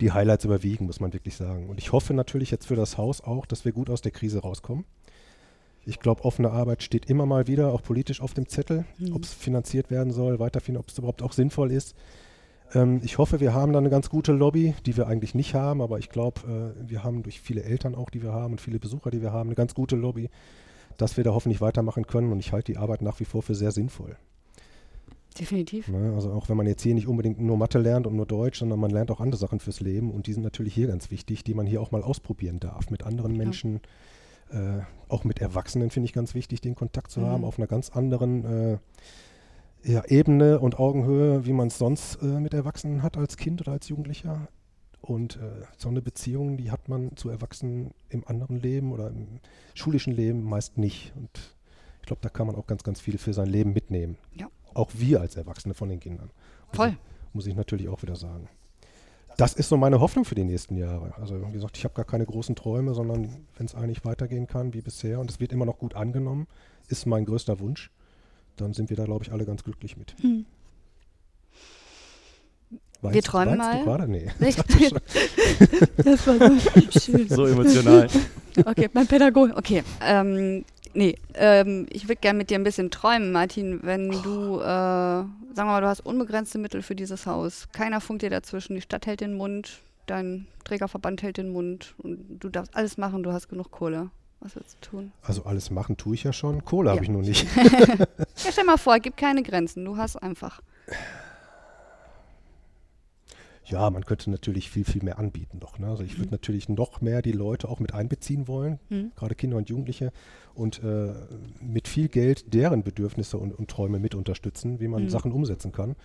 die 0.01 0.11
Highlights 0.11 0.45
überwiegen, 0.45 0.85
muss 0.85 0.99
man 0.99 1.13
wirklich 1.13 1.35
sagen. 1.35 1.69
Und 1.69 1.77
ich 1.77 1.93
hoffe 1.93 2.13
natürlich 2.13 2.51
jetzt 2.51 2.67
für 2.67 2.75
das 2.75 2.97
Haus 2.97 3.21
auch, 3.21 3.45
dass 3.45 3.63
wir 3.63 3.71
gut 3.71 3.89
aus 3.89 4.01
der 4.01 4.11
Krise 4.11 4.39
rauskommen. 4.39 4.83
Ich 5.85 5.99
glaube, 5.99 6.25
offene 6.25 6.51
Arbeit 6.51 6.83
steht 6.83 7.09
immer 7.09 7.25
mal 7.25 7.47
wieder, 7.47 7.73
auch 7.73 7.81
politisch 7.81 8.21
auf 8.21 8.33
dem 8.33 8.47
Zettel, 8.47 8.85
mhm. 8.97 9.15
ob 9.15 9.23
es 9.23 9.33
finanziert 9.33 9.89
werden 9.89 10.11
soll, 10.11 10.39
weiterhin, 10.39 10.77
ob 10.77 10.89
es 10.89 10.97
überhaupt 10.97 11.21
auch 11.21 11.31
sinnvoll 11.31 11.71
ist. 11.71 11.95
Ähm, 12.73 12.99
ich 13.03 13.17
hoffe, 13.17 13.39
wir 13.39 13.53
haben 13.53 13.73
da 13.73 13.79
eine 13.79 13.89
ganz 13.89 14.09
gute 14.09 14.33
Lobby, 14.33 14.75
die 14.85 14.97
wir 14.97 15.07
eigentlich 15.07 15.35
nicht 15.35 15.55
haben, 15.55 15.81
aber 15.81 15.99
ich 15.99 16.09
glaube, 16.09 16.75
äh, 16.77 16.89
wir 16.89 17.03
haben 17.03 17.23
durch 17.23 17.39
viele 17.39 17.63
Eltern 17.63 17.95
auch, 17.95 18.09
die 18.09 18.21
wir 18.21 18.33
haben 18.33 18.53
und 18.53 18.61
viele 18.61 18.79
Besucher, 18.79 19.09
die 19.09 19.21
wir 19.21 19.31
haben, 19.31 19.49
eine 19.49 19.55
ganz 19.55 19.73
gute 19.73 19.95
Lobby, 19.95 20.29
dass 21.01 21.17
wir 21.17 21.23
da 21.23 21.33
hoffentlich 21.33 21.61
weitermachen 21.61 22.05
können 22.05 22.31
und 22.31 22.39
ich 22.39 22.51
halte 22.51 22.71
die 22.71 22.77
Arbeit 22.77 23.01
nach 23.01 23.19
wie 23.19 23.25
vor 23.25 23.41
für 23.41 23.55
sehr 23.55 23.71
sinnvoll. 23.71 24.17
Definitiv. 25.39 25.87
Ne, 25.87 26.13
also 26.15 26.31
auch 26.31 26.49
wenn 26.49 26.57
man 26.57 26.67
jetzt 26.67 26.81
hier 26.81 26.93
nicht 26.93 27.07
unbedingt 27.07 27.39
nur 27.39 27.57
Mathe 27.57 27.79
lernt 27.79 28.07
und 28.07 28.15
nur 28.15 28.25
Deutsch, 28.25 28.59
sondern 28.59 28.79
man 28.79 28.91
lernt 28.91 29.11
auch 29.11 29.21
andere 29.21 29.39
Sachen 29.39 29.59
fürs 29.59 29.79
Leben 29.79 30.11
und 30.11 30.27
die 30.27 30.33
sind 30.33 30.43
natürlich 30.43 30.73
hier 30.73 30.87
ganz 30.87 31.11
wichtig, 31.11 31.43
die 31.43 31.53
man 31.53 31.65
hier 31.65 31.81
auch 31.81 31.91
mal 31.91 32.03
ausprobieren 32.03 32.59
darf 32.59 32.89
mit 32.89 33.03
anderen 33.03 33.37
Menschen. 33.37 33.79
Ja. 34.51 34.79
Äh, 34.79 34.81
auch 35.07 35.23
mit 35.23 35.39
Erwachsenen 35.39 35.91
finde 35.91 36.05
ich 36.05 36.13
ganz 36.13 36.33
wichtig, 36.33 36.61
den 36.61 36.75
Kontakt 36.75 37.11
zu 37.11 37.21
mhm. 37.21 37.25
haben 37.27 37.45
auf 37.45 37.57
einer 37.57 37.67
ganz 37.67 37.89
anderen 37.89 38.45
äh, 38.45 38.77
ja, 39.83 40.03
Ebene 40.05 40.59
und 40.59 40.79
Augenhöhe, 40.79 41.45
wie 41.45 41.53
man 41.53 41.67
es 41.67 41.77
sonst 41.77 42.15
äh, 42.21 42.25
mit 42.25 42.53
Erwachsenen 42.53 43.03
hat 43.03 43.17
als 43.17 43.37
Kind 43.37 43.61
oder 43.61 43.73
als 43.73 43.87
Jugendlicher. 43.87 44.49
Und 45.01 45.37
äh, 45.37 45.65
so 45.77 45.89
eine 45.89 46.01
Beziehung, 46.01 46.57
die 46.57 46.71
hat 46.71 46.89
man 46.89 47.15
zu 47.15 47.29
Erwachsenen 47.29 47.93
im 48.09 48.27
anderen 48.27 48.59
Leben 48.59 48.91
oder 48.91 49.09
im 49.09 49.39
schulischen 49.73 50.13
Leben 50.13 50.43
meist 50.43 50.77
nicht. 50.77 51.13
Und 51.15 51.29
ich 52.01 52.07
glaube, 52.07 52.21
da 52.21 52.29
kann 52.29 52.47
man 52.47 52.55
auch 52.55 52.67
ganz, 52.67 52.83
ganz 52.83 52.99
viel 52.99 53.17
für 53.17 53.33
sein 53.33 53.47
Leben 53.47 53.73
mitnehmen. 53.73 54.17
Ja. 54.33 54.47
Auch 54.73 54.91
wir 54.93 55.21
als 55.21 55.35
Erwachsene 55.35 55.73
von 55.73 55.89
den 55.89 55.99
Kindern. 55.99 56.29
Voll. 56.73 56.97
Muss 57.33 57.47
ich 57.47 57.55
natürlich 57.55 57.87
auch 57.87 58.01
wieder 58.01 58.15
sagen. 58.15 58.49
Das 59.37 59.53
ist 59.53 59.69
so 59.69 59.77
meine 59.77 60.01
Hoffnung 60.01 60.25
für 60.25 60.35
die 60.35 60.43
nächsten 60.43 60.75
Jahre. 60.75 61.13
Also 61.15 61.47
wie 61.47 61.53
gesagt, 61.53 61.77
ich 61.77 61.85
habe 61.85 61.93
gar 61.93 62.03
keine 62.03 62.25
großen 62.25 62.55
Träume, 62.55 62.93
sondern 62.93 63.47
wenn 63.55 63.65
es 63.65 63.73
eigentlich 63.73 64.03
weitergehen 64.03 64.47
kann 64.47 64.73
wie 64.73 64.81
bisher 64.81 65.19
und 65.19 65.31
es 65.31 65.39
wird 65.39 65.53
immer 65.53 65.65
noch 65.65 65.79
gut 65.79 65.95
angenommen, 65.95 66.45
ist 66.89 67.05
mein 67.05 67.23
größter 67.23 67.59
Wunsch, 67.61 67.89
dann 68.57 68.73
sind 68.73 68.89
wir 68.89 68.97
da, 68.97 69.05
glaube 69.05 69.23
ich, 69.23 69.31
alle 69.31 69.45
ganz 69.45 69.63
glücklich 69.63 69.95
mit. 69.95 70.13
Hm. 70.21 70.45
Weinst, 73.01 73.15
wir 73.15 73.21
träumen 73.23 73.57
mal. 73.57 73.79
Du 73.79 73.85
gerade? 73.85 74.07
Nee. 74.07 74.27
das 74.39 76.27
war 76.27 76.37
so 76.37 76.99
schön. 76.99 77.29
So 77.29 77.45
emotional. 77.45 78.07
Okay, 78.65 78.89
mein 78.93 79.07
Pädagoge. 79.07 79.55
Okay. 79.55 79.83
Ähm, 80.05 80.65
Nee, 80.93 81.17
ähm, 81.35 81.85
ich 81.91 82.05
würde 82.05 82.19
gerne 82.19 82.37
mit 82.37 82.49
dir 82.49 82.57
ein 82.57 82.63
bisschen 82.63 82.89
träumen, 82.89 83.31
Martin. 83.31 83.79
Wenn 83.83 84.09
du, 84.09 84.59
äh, 84.59 84.63
sagen 84.63 85.29
wir 85.55 85.65
mal, 85.65 85.81
du 85.81 85.87
hast 85.87 86.01
unbegrenzte 86.01 86.57
Mittel 86.57 86.81
für 86.81 86.95
dieses 86.95 87.27
Haus. 87.27 87.67
Keiner 87.71 88.01
funkt 88.01 88.23
dir 88.23 88.29
dazwischen. 88.29 88.75
Die 88.75 88.81
Stadt 88.81 89.05
hält 89.05 89.21
den 89.21 89.35
Mund, 89.35 89.81
dein 90.07 90.47
Trägerverband 90.63 91.21
hält 91.21 91.37
den 91.37 91.51
Mund 91.51 91.93
und 91.99 92.39
du 92.39 92.49
darfst 92.49 92.75
alles 92.75 92.97
machen, 92.97 93.23
du 93.23 93.31
hast 93.31 93.49
genug 93.49 93.71
Kohle. 93.71 94.09
Was 94.39 94.55
willst 94.55 94.77
du 94.81 94.89
tun? 94.89 95.11
Also 95.21 95.43
alles 95.43 95.69
machen 95.69 95.97
tue 95.97 96.15
ich 96.15 96.23
ja 96.23 96.31
schon. 96.31 96.63
Kohle 96.63 96.89
ja. 96.89 96.95
habe 96.95 97.03
ich 97.03 97.09
nur 97.09 97.21
nicht. 97.21 97.45
ja, 97.55 98.51
stell 98.51 98.63
mal 98.63 98.77
vor, 98.77 98.95
es 98.95 99.01
gibt 99.01 99.17
keine 99.17 99.43
Grenzen. 99.43 99.83
Du 99.83 99.97
hast 99.97 100.15
einfach. 100.15 100.61
Ja, 103.69 103.89
man 103.89 104.03
könnte 104.05 104.29
natürlich 104.31 104.69
viel, 104.69 104.83
viel 104.83 105.03
mehr 105.03 105.19
anbieten 105.19 105.59
noch. 105.59 105.77
Ne? 105.79 105.87
Also 105.87 106.03
ich 106.03 106.13
würde 106.17 106.25
Mhm. 106.27 106.31
natürlich 106.31 106.69
noch 106.69 107.01
mehr 107.01 107.21
die 107.21 107.31
Leute 107.31 107.69
auch 107.69 107.79
mit 107.79 107.93
einbeziehen 107.93 108.47
wollen, 108.47 108.79
Mhm. 108.89 109.11
gerade 109.15 109.35
Kinder 109.35 109.57
und 109.57 109.69
Jugendliche, 109.69 110.11
und 110.55 110.83
äh, 110.83 111.13
mit 111.61 111.87
viel 111.87 112.07
Geld 112.09 112.53
deren 112.53 112.83
Bedürfnisse 112.83 113.37
und, 113.37 113.53
und 113.53 113.69
Träume 113.69 113.99
mit 113.99 114.15
unterstützen, 114.15 114.79
wie 114.79 114.87
man 114.87 115.03
Mhm. 115.03 115.09
Sachen 115.09 115.31
umsetzen 115.31 115.71
kann. 115.71 115.95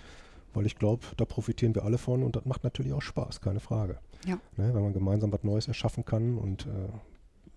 Weil 0.53 0.67
ich 0.67 0.77
glaube, 0.77 1.03
da 1.17 1.25
profitieren 1.25 1.75
wir 1.75 1.85
alle 1.85 1.99
von 1.99 2.23
und 2.23 2.37
das 2.37 2.45
macht 2.45 2.63
natürlich 2.63 2.93
auch 2.93 3.03
Spaß, 3.03 3.41
keine 3.41 3.59
Frage. 3.61 3.99
Ja. 4.27 4.35
Ne? 4.57 4.73
Wenn 4.75 4.83
man 4.83 4.93
gemeinsam 4.93 5.33
was 5.33 5.43
Neues 5.43 5.67
erschaffen 5.67 6.05
kann 6.05 6.39
und 6.39 6.67
äh, 6.67 6.69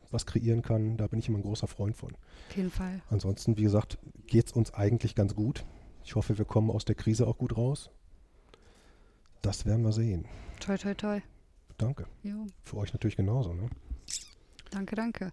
was 0.09 0.25
kreieren 0.25 0.61
kann, 0.61 0.95
da 0.97 1.05
bin 1.07 1.19
ich 1.19 1.27
immer 1.27 1.37
ein 1.37 1.43
großer 1.43 1.67
Freund 1.67 1.95
von. 1.95 2.13
Auf 2.49 2.55
jeden 2.55 2.71
Fall. 2.71 3.01
Ansonsten, 3.09 3.57
wie 3.57 3.63
gesagt, 3.63 3.97
geht 4.25 4.47
es 4.47 4.51
uns 4.53 4.73
eigentlich 4.73 5.13
ganz 5.15 5.35
gut. 5.35 5.65
Ich 6.05 6.15
hoffe, 6.15 6.37
wir 6.37 6.45
kommen 6.45 6.71
aus 6.71 6.85
der 6.85 6.95
Krise 6.95 7.27
auch 7.27 7.37
gut 7.37 7.57
raus. 7.57 7.89
Das 9.41 9.65
werden 9.65 9.83
wir 9.83 9.91
sehen. 9.91 10.25
Toi, 10.59 10.77
toi, 10.77 10.93
toi. 10.93 11.19
Danke. 11.77 12.05
Jo. 12.23 12.47
Für 12.63 12.77
euch 12.77 12.93
natürlich 12.93 13.15
genauso. 13.17 13.53
Ne? 13.53 13.69
Danke, 14.71 14.95
danke. 14.95 15.31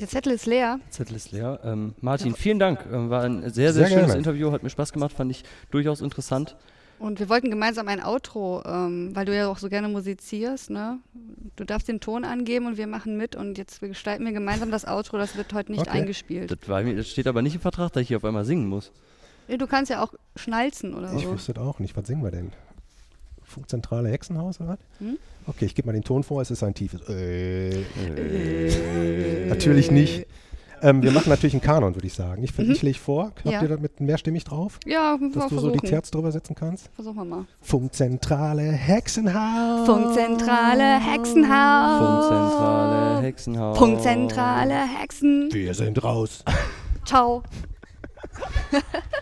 Der 0.00 0.08
Zettel 0.08 0.32
ist 0.32 0.46
leer. 0.46 0.80
Zettel 0.90 1.16
ist 1.16 1.32
leer. 1.32 1.60
Ähm, 1.64 1.94
Martin, 2.00 2.34
vielen 2.34 2.58
Dank. 2.58 2.86
Ähm, 2.90 3.10
war 3.10 3.22
ein 3.24 3.42
sehr, 3.42 3.50
sehr, 3.52 3.72
Sehr 3.72 3.86
schönes 3.88 4.06
gerne. 4.06 4.18
Interview, 4.18 4.52
hat 4.52 4.62
mir 4.62 4.70
Spaß 4.70 4.92
gemacht, 4.92 5.12
fand 5.12 5.30
ich 5.30 5.44
durchaus 5.70 6.00
interessant. 6.00 6.56
Und 6.98 7.20
wir 7.20 7.28
wollten 7.28 7.50
gemeinsam 7.50 7.86
ein 7.86 8.02
Outro, 8.02 8.62
ähm, 8.64 9.14
weil 9.14 9.24
du 9.24 9.34
ja 9.36 9.46
auch 9.48 9.58
so 9.58 9.68
gerne 9.68 9.88
musizierst, 9.88 10.70
ne? 10.70 10.98
Du 11.54 11.64
darfst 11.64 11.86
den 11.86 12.00
Ton 12.00 12.24
angeben 12.24 12.66
und 12.66 12.76
wir 12.76 12.88
machen 12.88 13.16
mit 13.16 13.36
und 13.36 13.56
jetzt 13.56 13.82
wir 13.82 13.88
gestalten 13.88 14.24
wir 14.24 14.32
gemeinsam 14.32 14.72
das 14.72 14.84
Outro, 14.84 15.16
das 15.16 15.36
wird 15.36 15.52
heute 15.52 15.70
nicht 15.70 15.82
Okay. 15.82 15.90
eingespielt. 15.90 16.50
Das, 16.50 16.68
war, 16.68 16.82
das 16.82 17.08
steht 17.08 17.28
aber 17.28 17.42
nicht 17.42 17.54
im 17.54 17.60
Vertrag, 17.60 17.92
dass 17.92 18.02
ich 18.02 18.08
hier 18.08 18.16
auf 18.16 18.24
einmal 18.24 18.44
singen 18.44 18.68
muss. 18.68 18.90
Du 19.48 19.66
kannst 19.68 19.90
ja 19.90 20.02
auch 20.02 20.12
schnalzen 20.36 20.92
oder 20.94 21.12
Ich 21.14 21.22
so. 21.24 21.32
wüsste 21.32 21.54
das 21.54 21.62
auch 21.64 21.78
nicht. 21.78 21.96
Was 21.96 22.06
singen 22.06 22.22
wir 22.24 22.30
denn? 22.32 22.50
Funkzentrale 23.48 24.08
Hexenhaus 24.10 24.60
oder 24.60 24.70
was? 24.70 24.78
Hm? 25.00 25.18
Okay, 25.46 25.64
ich 25.64 25.74
gebe 25.74 25.86
mal 25.86 25.92
den 25.94 26.04
Ton 26.04 26.22
vor. 26.22 26.40
Es 26.42 26.50
ist 26.50 26.62
ein 26.62 26.74
tiefes. 26.74 27.00
Äh, 27.08 27.82
Natürlich 29.48 29.90
nicht. 29.90 30.26
Ähm, 30.80 31.02
wir 31.02 31.10
machen 31.10 31.28
natürlich 31.30 31.54
einen 31.54 31.60
Kanon, 31.62 31.96
würde 31.96 32.06
ich 32.06 32.12
sagen. 32.14 32.44
Ich, 32.44 32.56
Mhm. 32.56 32.70
ich 32.70 32.82
lege 32.82 32.96
vor. 32.98 33.32
Habt 33.34 33.44
Ja. 33.46 33.60
ihr 33.62 33.66
das 33.68 33.80
mit 33.80 33.98
mehrstimmig 33.98 34.44
drauf? 34.44 34.78
Ja, 34.86 35.16
Dass 35.20 35.34
mal 35.34 35.48
du 35.48 35.58
so 35.58 35.70
die 35.70 35.78
versuchen. 35.78 35.88
Terz 35.88 36.10
drüber 36.12 36.30
setzen 36.30 36.54
kannst? 36.54 36.88
Versuchen 36.94 37.16
wir 37.16 37.24
mal. 37.24 37.46
Funkzentrale 37.60 38.62
Hexenhaus. 38.62 39.86
Funkzentrale 39.88 41.00
Hexenhaus. 41.00 41.98
Funkzentrale 41.98 43.22
Hexenhaus. 43.22 43.76
Funkzentrale 43.78 44.74
Hexen. 45.00 45.48
Wir 45.52 45.74
sind 45.74 46.04
raus. 46.04 46.44
Ciao. 47.04 47.42